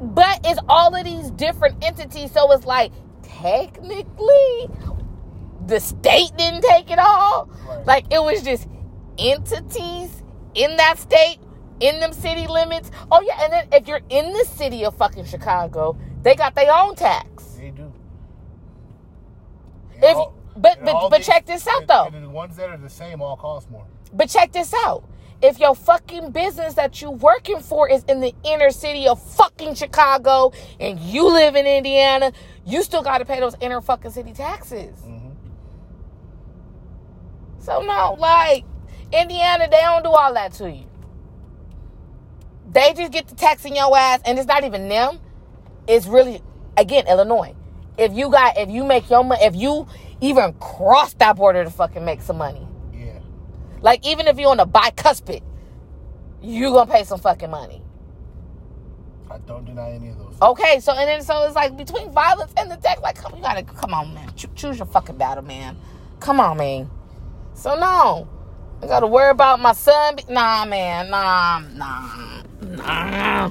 [0.00, 2.92] But it's all of these different entities, so it's like
[3.40, 4.68] technically
[5.66, 7.48] the state didn't take it all.
[7.68, 7.86] Right.
[7.86, 8.66] Like it was just
[9.18, 10.22] entities
[10.54, 11.38] in that state,
[11.80, 12.90] in them city limits.
[13.10, 16.72] Oh yeah, and then if you're in the city of fucking Chicago, they got their
[16.72, 17.44] own tax.
[17.58, 17.92] They do.
[20.02, 22.04] If- all- but- but- but these- check this out, and- though.
[22.12, 23.84] And the ones that are the same all cost more.
[24.12, 25.04] But check this out.
[25.42, 29.74] If your fucking business that you working for is in the inner city of fucking
[29.74, 32.32] Chicago and you live in Indiana,
[32.66, 34.94] you still got to pay those inner fucking city taxes.
[35.02, 35.32] Mhm.
[37.58, 38.64] So no, like
[39.12, 40.86] Indiana, they don't do all that to you.
[42.70, 45.20] They just get the tax in your ass, and it's not even them.
[45.86, 46.42] It's really
[46.76, 47.54] again Illinois.
[47.98, 49.86] If you got, if you make your money, if you
[50.20, 52.66] even cross that border to fucking make some money.
[53.82, 55.42] Like even if you're on the bicuspid,
[56.42, 57.82] you gonna pay some fucking money.
[59.30, 60.36] I don't deny any of those.
[60.42, 63.42] Okay, so and then so it's like between violence and the tax, like come, you
[63.42, 65.76] gotta come on, man, Cho- choose your fucking battle, man.
[66.18, 66.90] Come on, man.
[67.54, 68.28] So no,
[68.82, 70.16] I gotta worry about my son.
[70.16, 73.50] be- Nah, man, nah, nah, nah.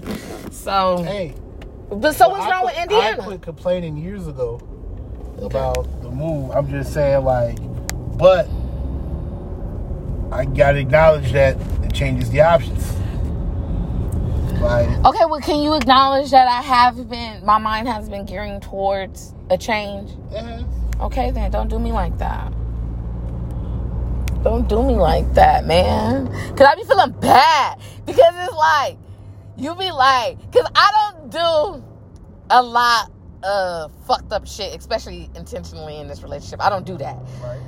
[0.51, 1.33] So, Hey.
[1.89, 3.21] but so what's I wrong quit- with Indiana?
[3.21, 4.59] I quit complaining years ago
[5.41, 6.51] about the move.
[6.51, 7.57] I'm just saying, like,
[8.17, 8.47] but
[10.31, 12.93] I gotta acknowledge that it changes the options.
[14.61, 18.59] Like, Okay, well, can you acknowledge that I have been, my mind has been gearing
[18.59, 20.11] towards a change?
[20.31, 20.63] yeah,
[20.99, 22.51] Okay, then don't do me like that.
[24.43, 26.27] Don't do me like that, man.
[26.55, 28.97] Cause I be feeling bad because it's like
[29.57, 31.83] you be like, cause I don't do
[32.49, 33.11] a lot
[33.43, 36.61] of fucked up shit, especially intentionally in this relationship.
[36.61, 37.59] I don't do that, right.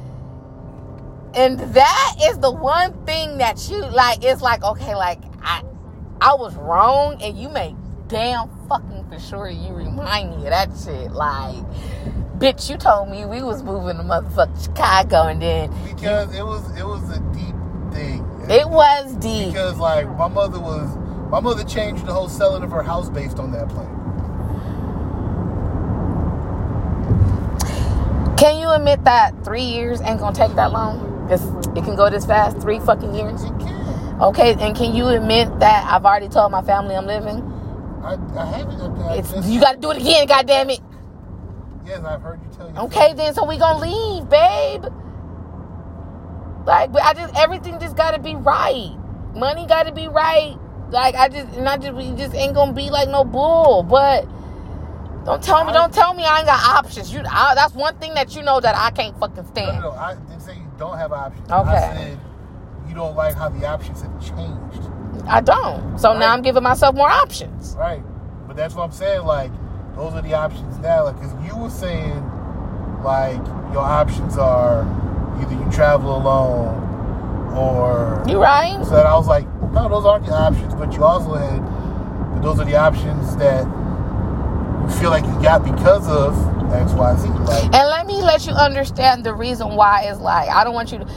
[1.36, 4.24] And that is the one thing that you like.
[4.24, 5.64] It's like okay, like I,
[6.20, 7.76] I was wrong, and you make
[8.08, 11.12] damn fucking for sure you remind me of that shit.
[11.12, 11.64] Like,
[12.40, 16.78] bitch, you told me we was moving to motherfucking Chicago, and then Because it was
[16.78, 17.56] it was a deep
[17.94, 18.26] thing.
[18.50, 19.48] it was deep.
[19.54, 20.98] because like my mother was
[21.30, 23.88] my mother changed the whole selling of her house based on that plan.
[28.38, 31.08] Can you admit that three years ain't gonna take that long?
[31.32, 31.44] It's,
[31.78, 33.44] it can go this fast, three fucking years.
[33.44, 34.18] It can.
[34.22, 37.42] Okay, and can you admit that I've already told my family I'm living?
[38.04, 38.82] I, I haven't.
[38.82, 40.82] I, I It's you got to do it again, goddamn it.
[41.86, 42.76] Yes, I've heard you tell you.
[42.78, 44.86] Okay, then so we gonna leave, babe.
[46.66, 48.96] Like, but I just everything just gotta be right.
[49.36, 50.58] Money gotta be right.
[50.92, 53.84] Like I just and I just we just ain't gonna be like no bull.
[53.84, 54.28] But
[55.26, 57.14] don't tell me, don't tell me I ain't got options.
[57.14, 59.82] You, I, that's one thing that you know that I can't fucking No, no, stand.
[59.82, 59.92] no.
[59.92, 61.50] I didn't say don't have options.
[61.50, 61.70] Okay.
[61.70, 62.20] I said
[62.90, 64.90] you don't like how the options have changed.
[65.28, 65.98] I don't.
[66.00, 66.20] So Right.
[66.20, 67.76] now I'm giving myself more options.
[67.78, 68.04] Right.
[68.48, 69.24] But that's what I'm saying.
[69.24, 69.52] Like,
[69.96, 71.04] those are the options now.
[71.06, 72.20] Like, because you were saying,
[73.04, 73.38] like,
[73.72, 74.82] your options are
[75.40, 78.24] either you travel alone or.
[78.28, 78.84] You right?
[78.86, 80.74] So I was like, no, those aren't the options.
[80.74, 81.62] But you also had,
[82.34, 83.66] but those are the options that
[84.90, 86.36] feel like you got because of
[86.74, 87.28] X, Y, Z.
[87.30, 90.92] Like, And let me let you understand the reason why is like I don't want
[90.92, 91.08] you to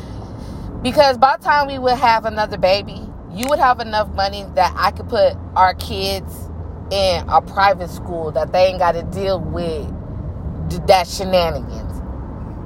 [0.83, 4.73] because by the time we would have another baby, you would have enough money that
[4.77, 6.51] I could put our kids
[6.91, 9.89] in a private school that they ain't got to deal with
[10.87, 12.03] that shenanigans.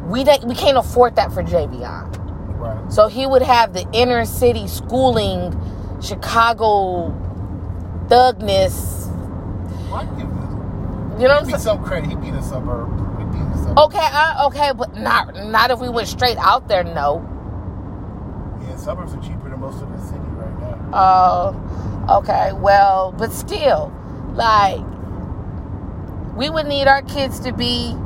[0.07, 2.59] We we can't afford that for Javion.
[2.59, 2.93] right.
[2.93, 5.55] So he would have the inner city schooling,
[6.03, 7.11] Chicago
[8.09, 9.07] thugness.
[9.91, 10.48] Well, I give him
[11.19, 11.59] You know what I'm saying?
[11.59, 12.11] some credit.
[12.11, 12.89] He'd be in the suburb.
[13.19, 13.79] He'd be suburb.
[13.79, 16.85] Okay, I, okay, but not not if we went straight out there.
[16.85, 17.27] No.
[18.63, 20.91] Yeah, suburbs are cheaper than most of the city right now.
[20.93, 22.53] Oh, okay.
[22.53, 23.93] Well, but still,
[24.35, 24.85] like,
[26.37, 27.97] we would need our kids to be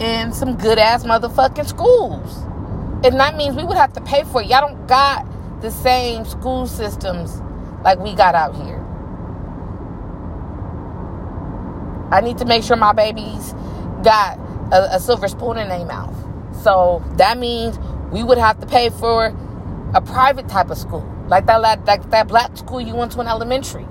[0.00, 2.38] in some good ass motherfucking schools.
[3.04, 4.48] And that means we would have to pay for it.
[4.48, 5.24] Y'all don't got
[5.60, 7.40] the same school systems
[7.84, 8.85] like we got out here.
[12.10, 13.54] I need to make sure my babies
[14.02, 14.38] got
[14.72, 16.14] a, a silver spoon in their mouth.
[16.62, 17.78] So that means
[18.12, 19.34] we would have to pay for
[19.94, 23.26] a private type of school, like that like, that black school you went to in
[23.26, 23.86] elementary.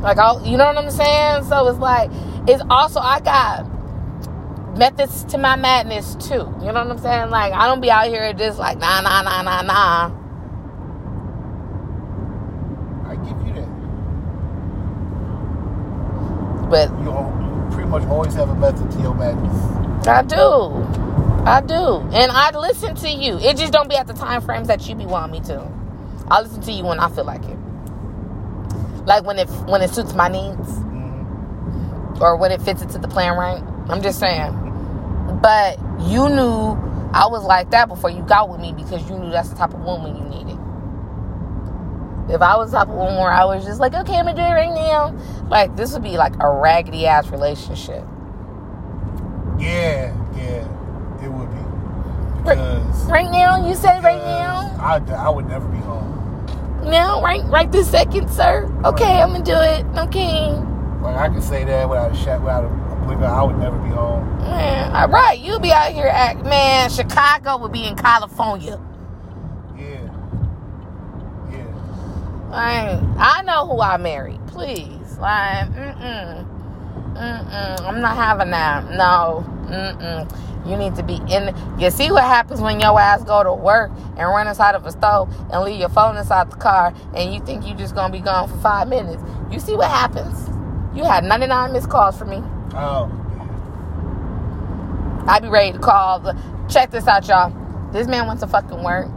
[0.00, 1.44] Like, I, you know what I'm saying?
[1.44, 2.10] So it's like,
[2.46, 3.66] it's also I got
[4.78, 6.34] methods to my madness too.
[6.60, 7.30] You know what I'm saying?
[7.30, 10.10] Like, I don't be out here just like nah nah nah nah nah.
[13.06, 13.68] I give you that.
[16.68, 20.06] But You pretty much always have a method to your madness.
[20.06, 20.84] I do.
[21.46, 22.00] I do.
[22.12, 23.38] And I listen to you.
[23.38, 25.66] It just don't be at the time frames that you be wanting me to.
[26.30, 27.56] I listen to you when I feel like it.
[29.06, 32.20] Like when it when it suits my needs Mhm.
[32.20, 33.62] or when it fits into the plan right.
[33.88, 34.52] I'm just saying.
[35.42, 36.76] But you knew
[37.14, 39.72] I was like that before you got with me because you knew that's the type
[39.72, 40.57] of woman you needed.
[42.28, 44.54] If I was of woman where I was just like, okay, I'm gonna do it
[44.54, 45.14] right now,
[45.48, 48.04] like this would be like a raggedy ass relationship.
[49.58, 51.56] Yeah, yeah, it would be.
[51.56, 52.56] Right.
[52.56, 54.76] Because Right now, you said right now.
[54.80, 56.14] I, I would never be home.
[56.84, 58.70] Now, right, right this second, sir.
[58.84, 59.84] Okay, I'm gonna do it.
[60.06, 60.52] Okay,
[61.02, 62.68] Like I can say that without a shot, without a,
[63.04, 63.20] blink.
[63.22, 64.38] I would never be home.
[64.38, 64.94] man.
[64.94, 66.88] All right, you be out here, act man.
[66.90, 68.80] Chicago would be in California.
[69.76, 70.08] Yeah,
[71.50, 71.66] yeah.
[72.50, 74.40] Like, I know who I married.
[74.46, 77.80] Please, like, mm mm, mm mm.
[77.86, 78.90] I'm not having that.
[78.90, 80.68] No, mm mm.
[80.68, 81.54] You need to be in.
[81.78, 84.92] You see what happens when your ass go to work and run inside of a
[84.92, 88.20] store and leave your phone inside the car, and you think you just gonna be
[88.20, 89.22] gone for five minutes.
[89.50, 90.48] You see what happens?
[90.96, 92.42] You had 99 missed calls for me.
[92.74, 93.10] Oh,
[95.26, 96.20] I be ready to call.
[96.20, 96.36] The,
[96.68, 97.52] check this out, y'all.
[97.92, 99.08] This man went to fucking work,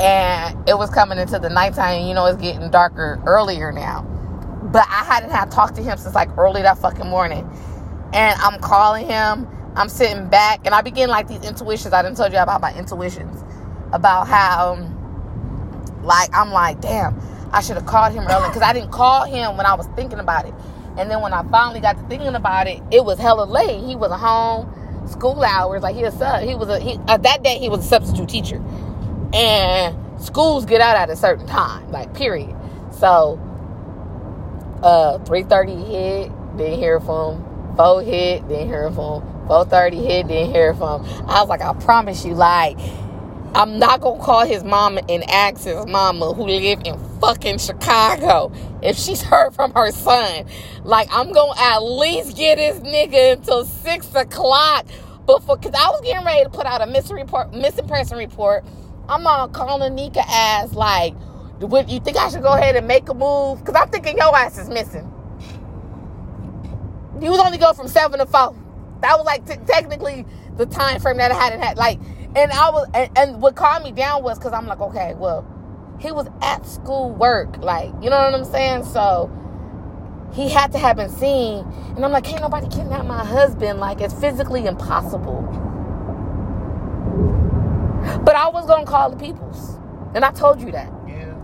[0.00, 2.06] and it was coming into the nighttime.
[2.06, 4.02] You know, it's getting darker earlier now.
[4.62, 7.48] But I hadn't had talked to him since like early that fucking morning,
[8.12, 9.46] and I'm calling him.
[9.74, 11.94] I'm sitting back, and I begin like these intuitions.
[11.94, 13.42] I didn't told you about my intuitions
[13.92, 14.76] about how,
[16.02, 17.18] like, I'm like, damn,
[17.52, 20.18] I should have called him earlier because I didn't call him when I was thinking
[20.18, 20.54] about it.
[20.98, 23.82] And then when I finally got to thinking about it, it was hella late.
[23.82, 24.68] He was home,
[25.08, 25.82] school hours.
[25.82, 28.62] Like he was, he was a he, uh, that day he was a substitute teacher,
[29.32, 32.54] and schools get out at a certain time, like period.
[32.92, 33.40] So,
[34.82, 37.76] uh, three thirty hit, didn't hear from him.
[37.76, 39.46] Four hit, didn't hear from him.
[39.48, 41.04] Four thirty hit, didn't hear from.
[41.26, 42.78] I was like, I promise you, like.
[43.54, 48.50] I'm not gonna call his mama and ask his mama who live in fucking Chicago
[48.80, 50.46] if she's heard from her son.
[50.84, 54.86] Like I'm gonna at least get this nigga until six o'clock
[55.26, 58.64] before, cause I was getting ready to put out a missing report, missing person report.
[59.12, 61.14] I'm on calling Nika ass like,
[61.60, 63.62] would you think I should go ahead and make a move?
[63.62, 65.12] Cause I'm thinking your ass is missing.
[67.20, 68.56] You was only go from seven to four.
[69.02, 70.24] That was like t- technically
[70.56, 71.76] the time frame that I hadn't had.
[71.76, 72.00] Like,
[72.34, 75.46] and I was, and, and what calmed me down was because I'm like, okay, well,
[76.00, 78.84] he was at school work, like, you know what I'm saying?
[78.86, 79.30] So
[80.32, 83.78] he had to have been seen, and I'm like, can't nobody kidnap my husband.
[83.78, 85.71] Like, it's physically impossible.
[88.24, 89.76] But I was gonna call the peoples,
[90.14, 90.92] and I told you that.
[91.08, 91.34] yeah.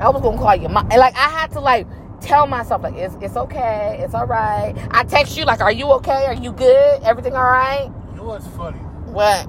[0.00, 0.88] I was gonna call your mom.
[0.90, 1.86] And like I had to like
[2.20, 4.74] tell myself like it's it's okay, it's all right.
[4.90, 6.26] I text you like, are you okay?
[6.26, 7.02] Are you good?
[7.02, 7.90] Everything all right?
[8.10, 8.78] You know what's funny?
[8.78, 9.48] What?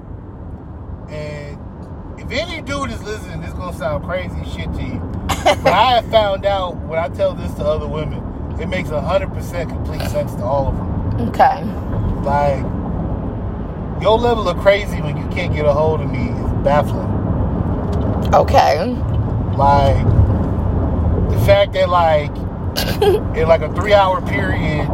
[1.10, 1.58] And
[2.20, 4.98] if any dude is listening, this gonna sound crazy shit to you.
[5.62, 8.22] but I have found out when I tell this to other women,
[8.60, 11.28] it makes hundred percent complete sense to all of them.
[11.28, 11.64] Okay.
[12.22, 12.64] Like
[14.00, 17.06] your level of crazy when you can't get a hold of me is baffling.
[18.34, 18.86] Okay.
[19.56, 20.04] Like
[21.30, 22.30] the fact that like
[23.36, 24.88] in like a three hour period,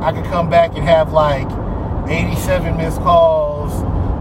[0.00, 1.46] I could come back and have like
[2.08, 3.72] 87 missed calls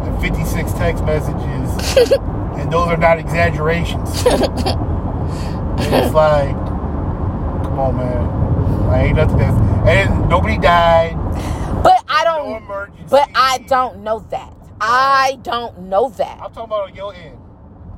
[0.08, 2.12] and 56 text messages,
[2.58, 4.10] and those are not exaggerations.
[4.26, 6.56] it's like,
[7.64, 8.90] come on, man.
[8.90, 9.58] I ain't nothing that's.
[9.88, 11.16] And nobody died.
[11.84, 12.43] But I No don't.
[12.58, 13.04] Emergency.
[13.10, 14.54] But I don't know that.
[14.82, 16.38] I don't know that.
[16.42, 17.38] I'm talking about on your end.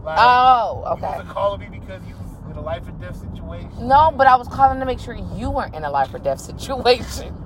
[0.04, 1.08] Like, Oh, You okay.
[1.18, 3.88] wasn't calling me because you was in a life or death situation.
[3.88, 6.40] No, but I was calling to make sure you weren't in a life or death
[6.42, 7.36] situation.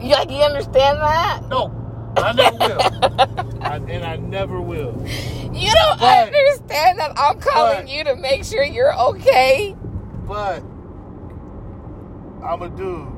[0.00, 1.42] You like you understand that?
[1.50, 1.70] No,
[2.16, 3.62] I never will.
[3.62, 4.94] I, and I never will.
[5.52, 9.76] You don't But- understand that I'm calling but- you to make sure you're okay.
[10.26, 10.62] But
[12.42, 13.08] I'm a dude,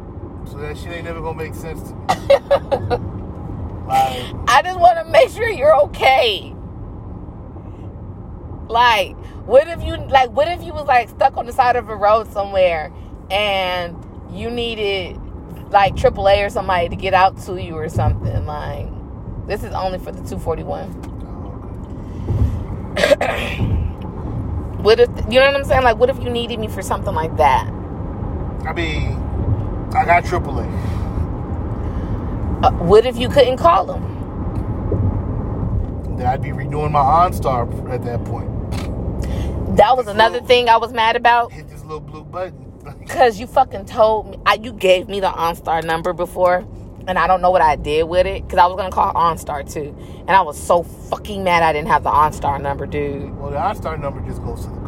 [0.50, 2.06] so that shit ain't never gonna make sense to me.
[3.86, 6.54] like, I just want to make sure you're okay.
[8.68, 9.16] Like,
[9.46, 10.30] what if you like?
[10.30, 12.92] What if you was like stuck on the side of a road somewhere,
[13.30, 13.96] and
[14.32, 15.20] you needed
[15.70, 18.46] like AAA or somebody to get out to you or something?
[18.46, 18.88] Like,
[19.46, 21.12] this is only for the 241.
[24.86, 25.82] What if you know what I'm saying?
[25.82, 27.66] Like, what if you needed me for something like that?
[28.64, 29.25] I mean,
[29.94, 30.66] I got AAA.
[32.62, 34.14] Uh, what if you couldn't call them?
[36.16, 38.50] Then I'd be redoing my OnStar at that point.
[39.76, 41.52] That was another thing I was mad about.
[41.52, 42.64] Hit this little blue button.
[43.08, 46.64] Cause you fucking told me, I, you gave me the OnStar number before,
[47.06, 48.48] and I don't know what I did with it.
[48.48, 51.88] Cause I was gonna call OnStar too, and I was so fucking mad I didn't
[51.88, 53.36] have the OnStar number, dude.
[53.38, 54.85] well, the OnStar number just goes to the.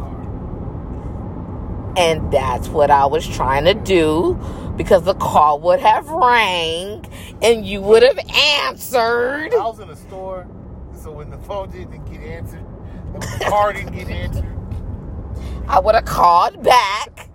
[1.97, 4.39] And that's what I was trying to do,
[4.77, 7.05] because the call would have rang,
[7.41, 8.19] and you would have
[8.63, 9.53] answered.
[9.53, 10.47] I was in a store,
[10.95, 12.63] so when the phone didn't get answered,
[13.13, 14.45] the car didn't get answered.
[15.67, 17.29] I would have called back.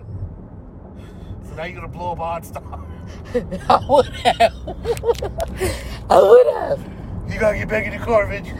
[1.48, 2.84] So now you're gonna blow up OnStar.
[3.68, 4.54] I would have.
[6.10, 6.90] I would have.
[7.32, 8.56] You gotta get back in the car, bitch.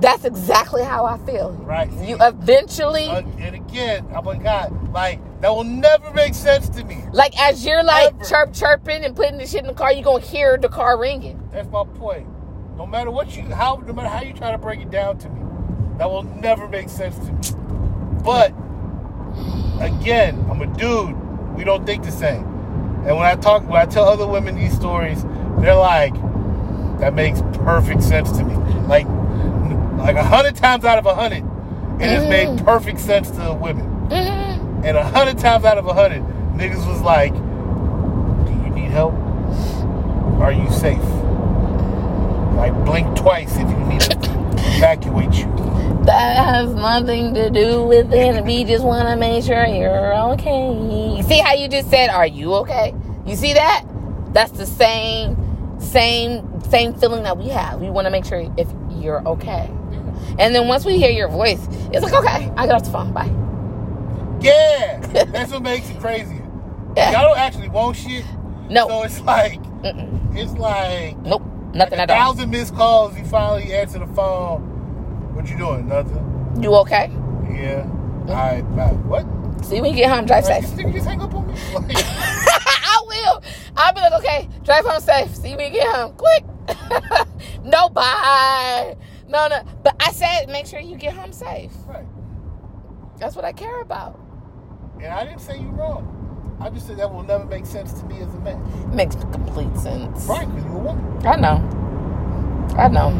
[0.00, 1.52] That's exactly how I feel.
[1.52, 1.90] Right.
[1.92, 3.08] You eventually.
[3.08, 7.02] Uh, and again, oh my god, like that will never make sense to me.
[7.12, 8.24] Like as you're like Ever.
[8.24, 11.42] chirp chirping and putting the shit in the car, you're gonna hear the car ringing.
[11.52, 12.28] That's my point.
[12.76, 15.28] No matter what you, how, no matter how you try to break it down to
[15.28, 15.40] me,
[15.98, 18.22] that will never make sense to me.
[18.24, 18.54] But
[19.80, 21.16] again, I'm a dude.
[21.56, 22.44] We don't think the same.
[23.04, 25.24] And when I talk, when I tell other women these stories,
[25.58, 26.14] they're like,
[27.00, 28.54] "That makes perfect sense to me."
[28.86, 29.06] Like,
[29.98, 31.44] like a hundred times out of a hundred,
[32.00, 33.86] it has made perfect sense to women.
[34.08, 34.84] Mhm.
[34.84, 36.22] And a hundred times out of a hundred,
[36.54, 39.14] niggas was like, Do you need help?
[40.40, 41.02] Are you safe?
[42.54, 44.16] Like blink twice if you need to
[44.76, 45.46] evacuate you.
[46.04, 48.44] That has nothing to do with it.
[48.44, 51.22] We just want to make sure you're okay.
[51.26, 52.94] See how you just said, "Are you okay?"
[53.26, 53.84] You see that?
[54.32, 55.36] That's the same,
[55.80, 57.80] same, same feeling that we have.
[57.80, 59.68] We want to make sure if you're okay.
[60.38, 63.12] And then once we hear your voice, it's like, okay, I get off the phone.
[63.12, 63.30] Bye.
[64.40, 64.98] Yeah,
[65.32, 66.40] that's what makes it crazy.
[66.96, 67.10] Yeah.
[67.12, 68.24] Y'all don't actually want shit.
[68.70, 68.86] No.
[68.88, 70.36] So it's like, Mm-mm.
[70.36, 71.42] it's like Nope.
[71.74, 72.32] Nothing a at all.
[72.34, 73.16] thousand missed calls.
[73.18, 74.62] You finally answer the phone.
[75.34, 75.86] What you doing?
[75.88, 76.56] Nothing.
[76.62, 77.08] You okay?
[77.50, 77.84] Yeah.
[77.84, 78.28] Mm.
[78.28, 78.76] All right.
[78.76, 78.92] Bye.
[78.92, 79.64] What?
[79.64, 80.72] See when you get home, drive Like, safe.
[80.78, 81.54] nigga just hang up on me.
[81.74, 83.42] Like, I will.
[83.76, 85.34] I'll be like, okay, drive home safe.
[85.34, 86.14] See when you get home.
[86.16, 86.44] Quick.
[87.64, 88.96] no, bye.
[89.28, 89.62] No, no.
[89.84, 91.72] But I said, make sure you get home safe.
[91.86, 92.06] right.
[93.18, 94.20] That's what I care about.
[94.96, 96.14] And I didn't say you wrong.
[96.60, 98.60] I just said that will never make sense to me as a man.
[98.82, 100.26] It makes complete sense.
[100.26, 101.26] Right, because you're a woman.
[101.26, 101.86] I know.
[102.76, 103.10] I know.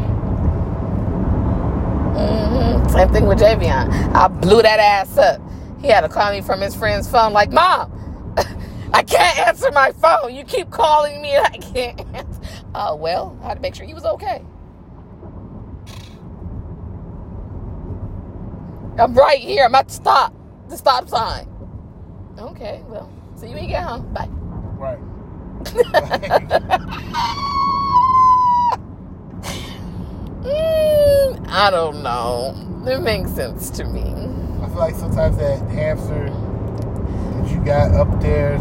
[2.02, 3.88] hmm Same thing with Javion.
[4.14, 5.40] I blew that ass up.
[5.80, 8.34] He had to call me from his friend's phone, like, Mom,
[8.94, 10.34] I can't answer my phone.
[10.34, 12.42] You keep calling me and I can't answer.
[12.74, 14.44] Oh, well, I had to make sure he was okay.
[18.98, 19.64] I'm right here.
[19.64, 20.34] I'm at the stop.
[20.68, 21.48] The stop sign.
[22.38, 24.12] Okay, well, see you when you get home.
[24.12, 24.28] Bye.
[24.78, 24.98] Right.
[30.42, 32.54] Mm, I don't know.
[32.86, 34.02] It makes sense to me.
[34.62, 38.58] I feel like sometimes that hamster that you got up there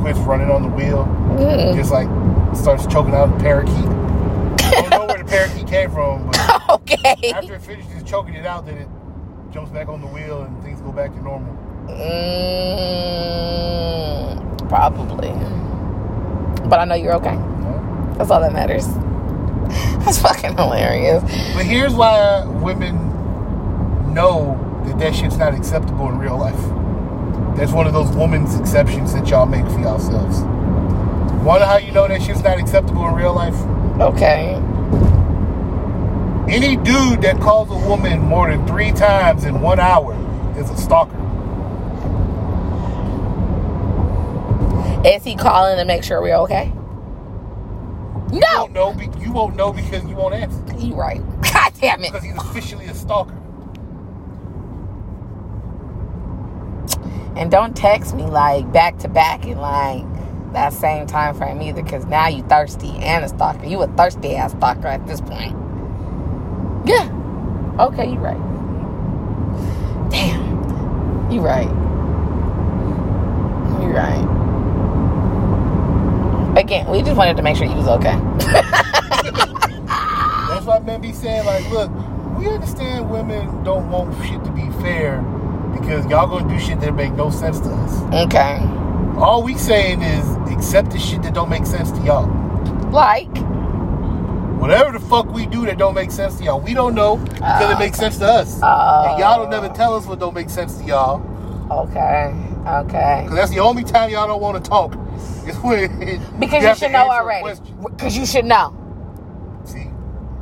[0.00, 1.04] quits running on the wheel,
[1.38, 1.74] Mm.
[1.76, 2.08] just like
[2.56, 3.74] starts choking out the parakeet.
[3.74, 7.32] I don't know where the parakeet came from, but okay.
[7.32, 8.88] after it finishes choking it out, then it
[9.58, 11.52] jumps back on the wheel and things go back to normal.
[11.88, 12.78] Mm,
[14.68, 15.30] probably.
[16.68, 17.34] But I know you're okay.
[17.34, 18.14] know?
[18.16, 18.86] That's all that matters.
[20.04, 21.24] That's fucking hilarious.
[21.54, 22.94] But here's why women
[24.14, 24.56] know
[24.86, 26.54] that that shit's not acceptable in real life.
[27.56, 30.42] That's one of those woman's exceptions that y'all make for yourselves.
[31.44, 33.56] Wonder how you know that shit's not acceptable in real life?
[34.00, 34.62] Okay.
[36.50, 40.14] Any dude that calls a woman more than three times in one hour
[40.58, 41.16] is a stalker.
[45.04, 46.72] Is he calling to make sure we're okay?
[48.32, 48.60] You No.
[48.62, 48.92] won't know.
[48.94, 50.62] Be- you won't know because you won't answer.
[50.78, 51.20] You right.
[51.52, 52.12] God damn it.
[52.12, 53.36] Because he's officially a stalker.
[57.36, 60.04] And don't text me like back to back in like
[60.52, 63.66] that same time frame either, because now you thirsty and a stalker.
[63.66, 65.56] You a thirsty ass stalker at this point.
[66.88, 67.06] Yeah.
[67.78, 68.40] Okay, you're right.
[70.10, 71.30] Damn.
[71.30, 71.68] You're right.
[73.82, 74.24] You're right.
[76.58, 78.16] Again, we just wanted to make sure you was okay.
[80.48, 81.90] That's why men be saying like, look,
[82.38, 85.20] we understand women don't want shit to be fair
[85.78, 88.00] because y'all gonna do shit that make no sense to us.
[88.26, 88.58] okay.
[89.18, 92.26] All we saying is accept the shit that don't make sense to y'all.
[92.90, 93.28] Like,
[94.58, 97.70] Whatever the fuck we do that don't make sense to y'all, we don't know because
[97.70, 98.60] it makes sense to us.
[98.62, 99.06] Oh.
[99.10, 101.22] and y'all don't never tell us what don't make sense to y'all.
[101.70, 102.34] okay.
[102.66, 103.20] Okay.
[103.22, 104.94] Because that's the only time y'all don't want to talk.
[105.46, 107.58] Is when Because you, to should know already.
[107.82, 108.74] Because you should know.
[109.64, 109.88] See,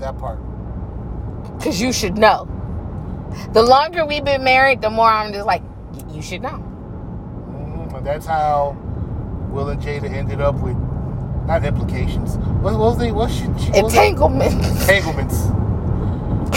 [0.01, 0.39] that part.
[1.59, 2.49] Because you should know.
[3.53, 5.62] The longer we've been married, the more I'm just like,
[6.11, 6.62] you should know.
[7.39, 8.77] Mhm, that's how
[9.51, 10.77] Will and Jada ended up with
[11.47, 12.37] not implications.
[12.37, 13.13] What, what was they?
[13.13, 13.69] What should she?
[13.69, 13.77] it?
[13.77, 15.47] Entanglements.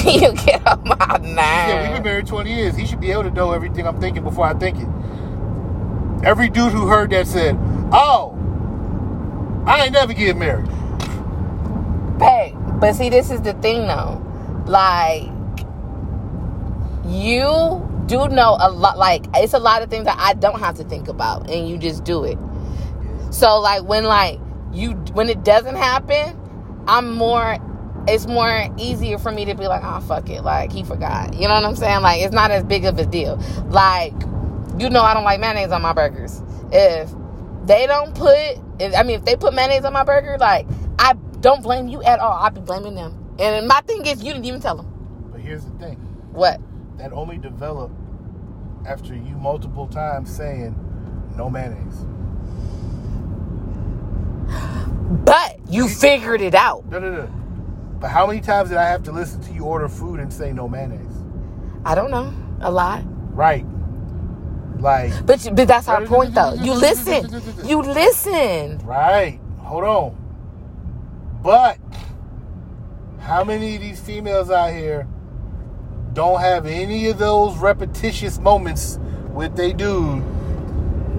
[0.01, 2.75] Can you get on my Yeah, we've been married 20 years.
[2.75, 4.87] He should be able to know everything I'm thinking before I think it.
[6.25, 7.55] Every dude who heard that said,
[7.93, 8.35] "Oh,
[9.65, 10.67] I ain't never getting married."
[12.19, 14.21] Hey, but see, this is the thing though.
[14.65, 15.29] Like,
[17.05, 18.97] you do know a lot.
[18.97, 21.77] Like, it's a lot of things that I don't have to think about, and you
[21.77, 22.37] just do it.
[23.31, 24.39] So, like, when like
[24.73, 26.39] you when it doesn't happen,
[26.87, 27.57] I'm more.
[28.07, 31.33] It's more easier for me to be like, oh fuck it, like he forgot.
[31.35, 32.01] You know what I'm saying?
[32.01, 33.37] Like, it's not as big of a deal.
[33.69, 34.13] Like,
[34.79, 36.41] you know, I don't like mayonnaise on my burgers.
[36.71, 37.11] If
[37.65, 38.35] they don't put,
[38.79, 40.67] if, I mean, if they put mayonnaise on my burger, like
[40.99, 42.43] I don't blame you at all.
[42.43, 43.35] I'd be blaming them.
[43.39, 44.87] And my thing is, you didn't even tell them
[45.31, 45.97] But here's the thing:
[46.31, 46.61] what.
[46.97, 47.95] that only developed
[48.87, 50.75] after you multiple times saying,
[51.37, 52.05] "No mayonnaise."
[55.25, 56.85] But you figured it out.
[56.87, 57.27] No, no, no.
[57.99, 60.51] But how many times did I have to listen to you order food and say
[60.53, 61.05] no mayonnaise?
[61.85, 63.65] I don't know a lot, Right.
[64.79, 66.53] Like, but you- but that's our point though.
[66.53, 67.41] You listen.
[67.65, 68.79] You listen.
[68.85, 69.39] right.
[69.59, 71.39] Hold on.
[71.43, 71.77] But
[73.19, 75.05] how many of these females out here
[76.13, 78.99] don't have any of those repetitious moments
[79.33, 80.23] with they dude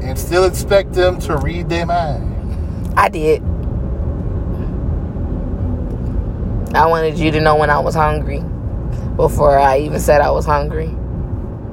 [0.03, 2.37] and still expect them to read their mind?
[3.01, 3.43] I did.
[6.77, 8.45] I wanted you to know when I was hungry
[9.17, 10.95] before I even said I was hungry.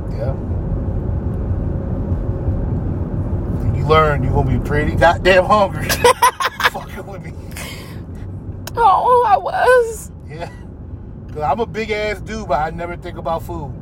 [0.10, 0.32] Yeah.
[3.60, 5.90] And you learn you're gonna be pretty goddamn hungry.
[6.72, 7.34] Fucking with me.
[8.78, 10.12] Oh, I was.
[10.30, 10.50] Yeah.
[11.34, 13.74] Cause I'm a big ass dude, but I never think about food.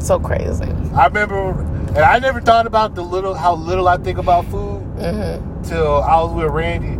[0.00, 0.64] So crazy.
[0.94, 4.80] I remember, and I never thought about the little how little I think about food
[4.98, 6.94] hmm till I was with Randy,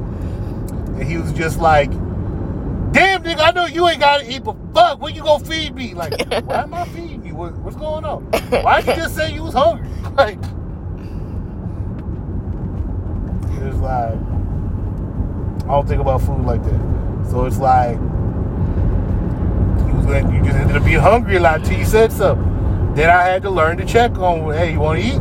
[1.00, 1.90] and he was just like,
[2.92, 5.94] "Damn, nigga, I know you ain't gotta eat, but fuck, when you gonna feed me?
[5.94, 6.12] Like,
[6.44, 7.34] why am I feeding you?
[7.34, 8.24] What, what's going on?
[8.62, 9.88] Why'd you just say you was hungry?
[10.16, 10.38] Like,
[13.44, 14.14] it's like
[15.64, 17.28] I don't think about food like that.
[17.30, 21.84] So it's like you was you just ended up being hungry a lot till you
[21.84, 22.49] said something.
[22.94, 25.20] Then I had to learn to check on, hey, you want to eat?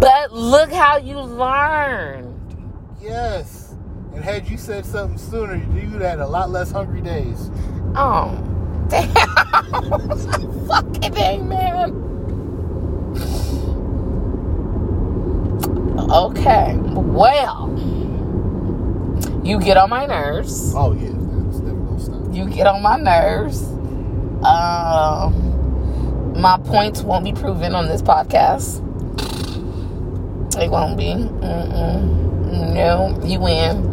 [0.00, 2.28] But look how you learned.
[3.00, 3.74] Yes.
[4.14, 7.50] And had you said something sooner, you'd have had a lot less hungry days.
[7.94, 8.36] Oh,
[8.88, 9.12] damn.
[10.68, 12.02] Fucking amen.
[16.12, 17.70] Okay, well,
[19.42, 20.74] you get on my nerves.
[20.74, 21.08] Oh yeah,
[21.48, 22.34] it's never gonna stop.
[22.34, 23.62] You get on my nerves.
[24.44, 25.41] Um,
[26.36, 28.80] my points won't be proven on this podcast.
[30.54, 31.14] They won't be.
[31.14, 32.74] Mm-mm.
[32.74, 33.88] No, you win.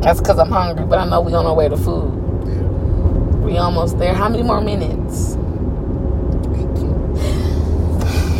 [0.06, 2.12] That's because I'm hungry, but I know we on our way to food.
[2.46, 2.62] Yeah.
[3.44, 4.14] We almost there.
[4.14, 5.36] How many more minutes?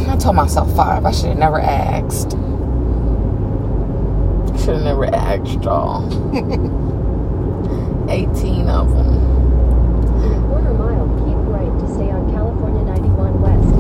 [0.09, 1.05] I told myself five.
[1.05, 2.31] I should have never asked.
[4.63, 6.05] Should have never asked y'all.
[8.11, 9.15] 18 of them.
[10.25, 13.73] In a quarter mile, keep right to stay on California 91 West.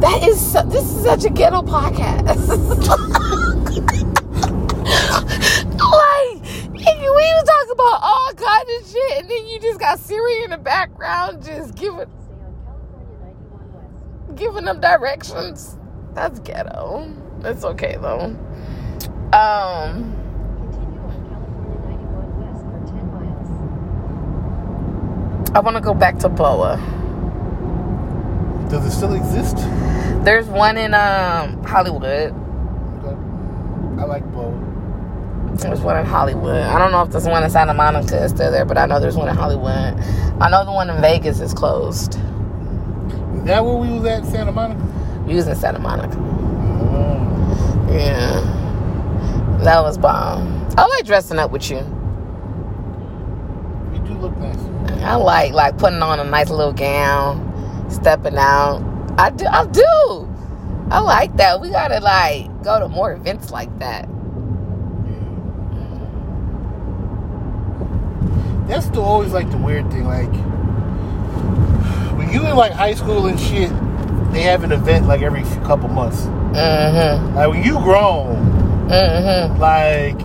[0.00, 2.36] That is this is such a ghetto podcast.
[5.78, 6.42] like
[7.16, 10.50] we was talking about all kinds of shit, and then you just got Siri in
[10.50, 13.72] the background, just giving Stay on California 91
[14.28, 14.36] West.
[14.36, 15.78] giving them directions.
[16.14, 17.12] That's ghetto.
[17.40, 18.36] That's okay though.
[19.32, 20.14] Um,
[20.58, 23.48] Continue on California 91 West for 10 miles.
[25.54, 26.76] I want to go back to Boa.
[28.70, 29.56] Does it still exist?
[30.26, 32.02] There's one in um Hollywood.
[32.02, 32.34] Okay.
[34.02, 34.60] I like both.
[35.60, 36.64] There's one in Hollywood.
[36.64, 38.98] I don't know if there's one in Santa Monica is still there, but I know
[38.98, 39.70] there's one in Hollywood.
[40.40, 42.16] I know the one in Vegas is closed.
[42.16, 44.82] Is that where we was at, Santa Monica?
[45.28, 46.18] We was in Santa Monica.
[46.18, 47.86] Oh.
[47.88, 48.40] Yeah.
[49.62, 50.66] That was bomb.
[50.76, 51.76] I like dressing up with you.
[53.94, 54.58] You do look nice.
[55.04, 58.95] I like like putting on a nice little gown, stepping out.
[59.18, 60.32] I do I do.
[60.90, 61.60] I like that.
[61.60, 64.08] We gotta like go to more events like that.
[68.68, 70.04] That's still always like the weird thing.
[70.06, 70.30] Like
[72.18, 73.70] when you in like high school and shit,
[74.32, 76.22] they have an event like every couple months.
[76.22, 77.34] Mm-hmm.
[77.36, 78.54] Like when you grown,
[78.88, 79.60] Mm-hmm.
[79.60, 80.16] like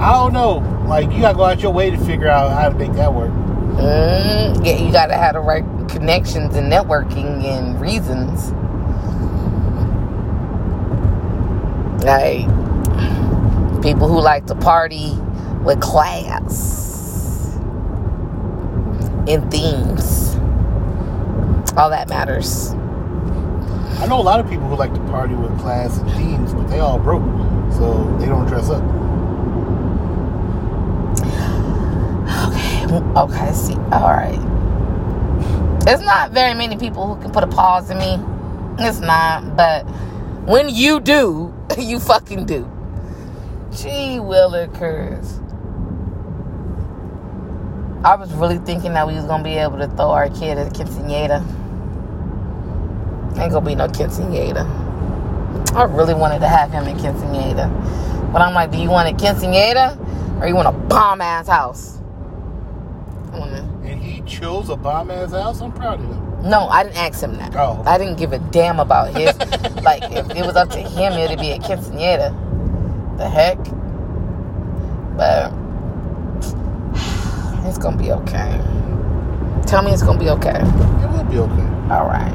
[0.00, 0.58] I don't know.
[0.88, 3.30] Like you gotta go out your way to figure out how to make that work.
[3.76, 8.52] Mm, yeah, you gotta have the right connections and networking and reasons.
[12.04, 12.46] Like
[13.82, 15.12] people who like to party
[15.64, 17.56] with class
[19.28, 20.36] and themes.
[21.76, 22.72] All that matters.
[24.00, 26.68] I know a lot of people who like to party with class and themes, but
[26.68, 27.22] they all broke,
[27.72, 28.82] so they don't dress up.
[32.92, 34.38] Okay, see, all right.
[35.86, 38.18] It's not very many people who can put a pause in me.
[38.78, 39.84] It's not, but
[40.44, 42.70] when you do, you fucking do.
[43.70, 45.38] Gee, Willikers.
[48.04, 50.74] I was really thinking that we was gonna be able to throw our kid at
[50.74, 51.40] quinceanera.
[53.38, 54.66] Ain't gonna be no quinceanera.
[55.74, 59.12] I really wanted to have him in quinceanera, but I'm like, do you want a
[59.12, 62.01] quinceanera or you want a bomb ass house?
[63.32, 65.60] Wanna- And he chose a bomb ass house.
[65.60, 66.50] I'm proud of him.
[66.50, 67.54] No, I didn't ask him that.
[67.56, 67.82] Oh.
[67.86, 69.36] I didn't give a damn about his.
[69.82, 72.32] like, if it was up to him, it'd be a quinceanera.
[73.16, 73.58] The heck?
[75.16, 75.52] But
[77.68, 78.60] it's gonna be okay.
[79.66, 80.58] Tell me it's gonna be okay.
[80.60, 81.68] It will be okay.
[81.90, 82.32] All right.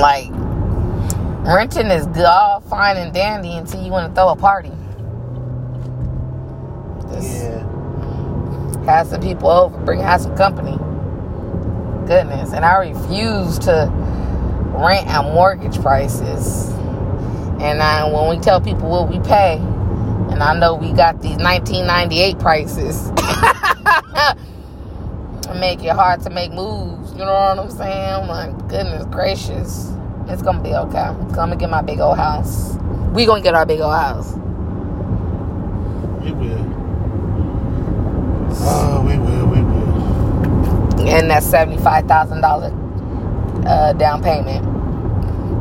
[0.00, 0.30] Like,
[1.44, 4.72] renting is all fine and dandy until you want to throw a party.
[7.12, 7.64] Just Yeah.
[8.86, 10.78] have some people over, bring have some company.
[12.06, 13.90] Goodness, and I refuse to
[14.74, 16.68] rent at mortgage prices.
[17.60, 19.58] And I, when we tell people what we pay,
[20.30, 23.10] and I know we got these 1998 prices,
[25.58, 27.12] make it hard to make moves.
[27.12, 28.26] You know what I'm saying?
[28.26, 29.92] Like, goodness gracious,
[30.28, 30.98] it's gonna be okay.
[30.98, 32.74] I'm gonna get my big old house.
[33.12, 34.32] We gonna get our big old house.
[36.22, 36.61] We will.
[41.08, 42.72] And that seventy-five thousand dollar
[43.66, 44.64] uh, down payment,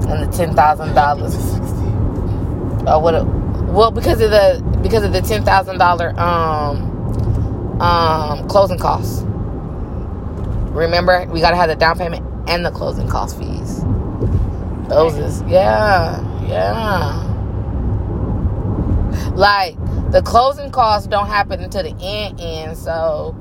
[0.10, 1.36] and the ten thousand dollars.
[2.88, 3.16] Uh, what?
[3.16, 3.24] a-
[3.72, 9.24] Well, because of the because of the ten thousand dollar um um closing costs.
[10.72, 13.84] Remember, we gotta have the down payment and the closing cost fees.
[14.90, 17.28] Those is yeah, yeah.
[19.34, 19.78] Like
[20.12, 23.36] the closing costs don't happen until the end end, so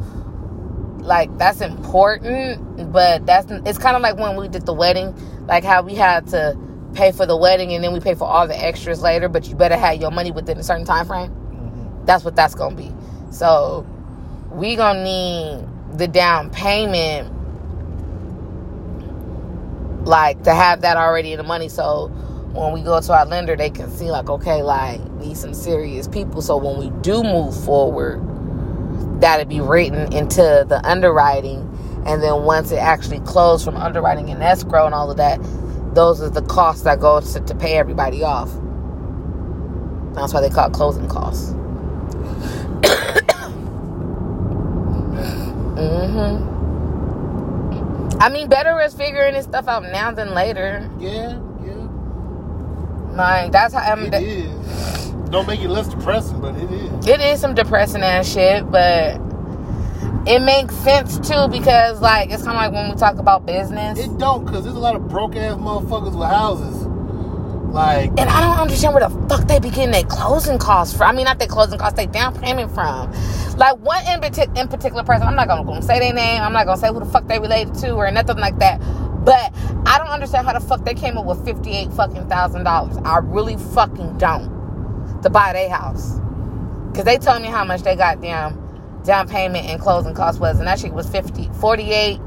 [1.03, 5.15] like that's important but that's it's kind of like when we did the wedding
[5.47, 6.57] like how we had to
[6.95, 9.55] pay for the wedding and then we pay for all the extras later but you
[9.55, 12.05] better have your money within a certain time frame mm-hmm.
[12.05, 12.93] that's what that's gonna be.
[13.31, 13.87] So
[14.51, 17.33] we gonna need the down payment
[20.07, 21.69] like to have that already in the money.
[21.69, 22.09] So
[22.53, 26.09] when we go to our lender they can see like okay like need some serious
[26.09, 26.43] people.
[26.43, 28.21] So when we do move forward
[29.21, 31.61] that'll be written into the underwriting
[32.07, 35.41] and then once it actually closed from underwriting and escrow and all of that
[35.95, 38.51] those are the costs that go to, to pay everybody off
[40.15, 41.53] that's why they call it closing costs
[45.65, 46.63] mm-hmm.
[48.21, 51.89] i mean better is figuring this stuff out now than later Yeah, yeah.
[53.13, 55.13] like that's how I'm, It is.
[55.31, 57.07] Don't make it less depressing, but it is.
[57.07, 59.21] it is some depressing ass shit, but
[60.27, 63.99] it makes sense too because like it's kind of like when we talk about business.
[63.99, 66.87] It don't, cause there's a lot of broke ass motherfuckers with houses.
[67.73, 71.09] Like, And I don't understand where the fuck they be getting their closing costs from.
[71.09, 73.13] I mean, not their closing costs, they down payment from.
[73.57, 76.43] Like one in, partic- in particular person, I'm not gonna, gonna say their name.
[76.43, 78.81] I'm not gonna say who the fuck they related to or nothing like that.
[79.25, 79.55] But
[79.87, 82.97] I don't understand how the fuck they came up with fifty eight fucking thousand dollars.
[83.05, 84.60] I really fucking don't
[85.23, 86.19] to buy their house
[86.89, 88.57] because they told me how much they got down
[89.05, 92.21] down payment and closing costs was, and that shit was 50, 48,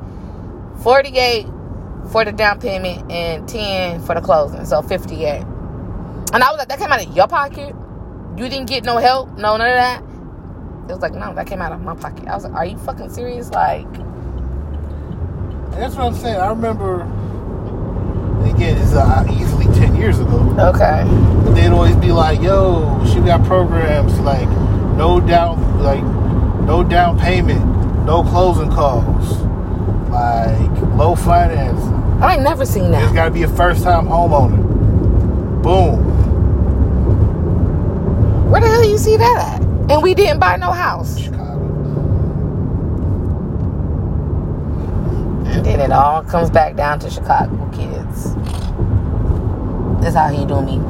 [0.81, 1.45] 48
[2.11, 4.65] for the down payment and 10 for the closing.
[4.65, 5.41] So 58.
[6.33, 7.75] And I was like, that came out of your pocket?
[8.35, 9.29] You didn't get no help?
[9.37, 10.01] No, none of that?
[10.89, 12.27] It was like, no, that came out of my pocket.
[12.27, 13.51] I was like, are you fucking serious?
[13.51, 13.91] Like,
[15.71, 16.37] that's what I'm saying.
[16.37, 17.03] I remember,
[18.45, 20.39] again, it's uh, easily 10 years ago.
[20.59, 21.03] okay.
[21.43, 24.47] But they'd always be like, yo, she got programs like
[24.97, 26.03] no down like
[26.65, 27.63] no down payment,
[28.05, 29.41] no closing costs,
[30.09, 31.81] like low finance.
[32.23, 33.03] I ain't never seen that.
[33.03, 34.61] It's gotta be a first time homeowner.
[35.61, 36.11] Boom.
[38.49, 39.61] Where the hell you see that at?
[39.91, 41.19] And we didn't buy no house.
[41.19, 41.43] Chicago.
[45.63, 48.35] And then it all comes back down to Chicago kids.
[50.01, 50.81] That's how he do me.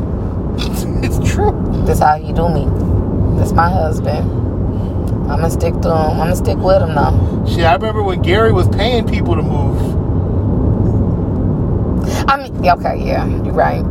[1.06, 1.52] It's true.
[1.86, 2.66] That's how he do me.
[3.38, 4.44] This my husband.
[5.30, 6.22] I'ma stick to him.
[6.22, 7.46] I'ma stick with him now.
[7.46, 9.78] Shit, I remember when Gary was paying people to move.
[12.28, 13.84] I mean, okay, yeah, you're right.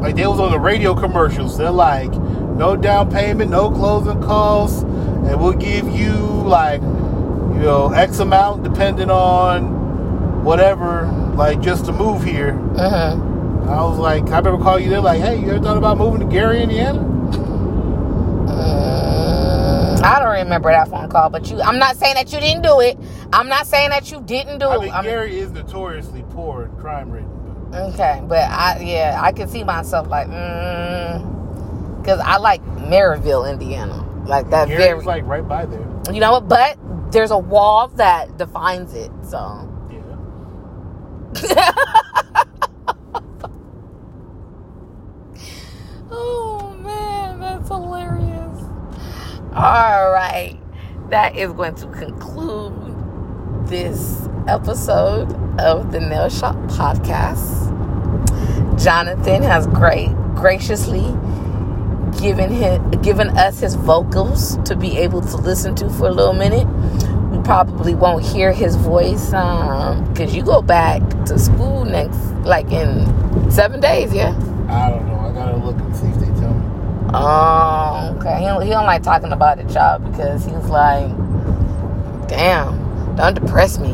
[0.00, 1.56] Like they was on the radio commercials.
[1.58, 6.80] They're like, no down payment, no closing costs, and we'll give you like,
[7.60, 11.06] you know, X amount depending on whatever,
[11.36, 12.52] like just to move here.
[12.54, 13.68] Mm-hmm.
[13.68, 14.90] I was like, I remember calling you.
[14.90, 16.98] They're like, hey, you ever thought about moving to Gary, Indiana?
[18.48, 21.60] Mm, I don't remember that phone call, but you.
[21.60, 22.98] I'm not saying that you didn't do it.
[23.32, 24.80] I'm not saying that you didn't do I it.
[24.80, 27.28] mean, I'm- Gary is notoriously poor and crime ridden.
[27.74, 34.02] Okay, but I yeah, I can see myself like, mm, because I like Merrillville, Indiana,
[34.26, 35.04] like that Gary very.
[35.04, 35.86] like right by there.
[36.12, 36.48] you know what?
[36.48, 36.76] But
[37.10, 39.10] there's a wall that defines it.
[39.22, 39.66] So
[41.42, 41.72] Yeah.
[46.10, 48.62] oh man, that's hilarious.
[49.54, 50.58] All right,
[51.10, 52.72] that is going to conclude
[53.66, 57.68] this episode of the Nail Shop Podcast.
[58.82, 61.04] Jonathan has great graciously
[62.18, 66.32] given him given us his vocals to be able to listen to for a little
[66.34, 66.66] minute.
[67.30, 72.70] We probably won't hear his voice um, because you go back to school next like
[72.72, 74.30] in seven days, yeah.
[74.68, 75.18] I don't know.
[75.18, 77.10] I gotta look and see if they tell me.
[77.12, 78.38] Oh, okay.
[78.38, 81.08] He don't, he don't like talking about it, y'all, because he's like,
[82.28, 83.92] damn, don't depress me.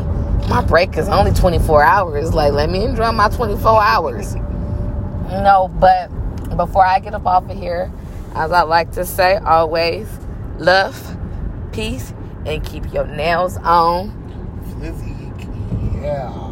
[0.49, 2.33] My break is only 24 hours.
[2.33, 4.35] Like, let me enjoy my 24 hours.
[4.35, 6.07] No, but
[6.55, 7.91] before I get up off of here,
[8.37, 10.07] as I like to say, always
[10.59, 11.17] love,
[11.71, 12.13] peace,
[12.45, 14.13] and keep your nails on.
[16.01, 16.46] Yeah.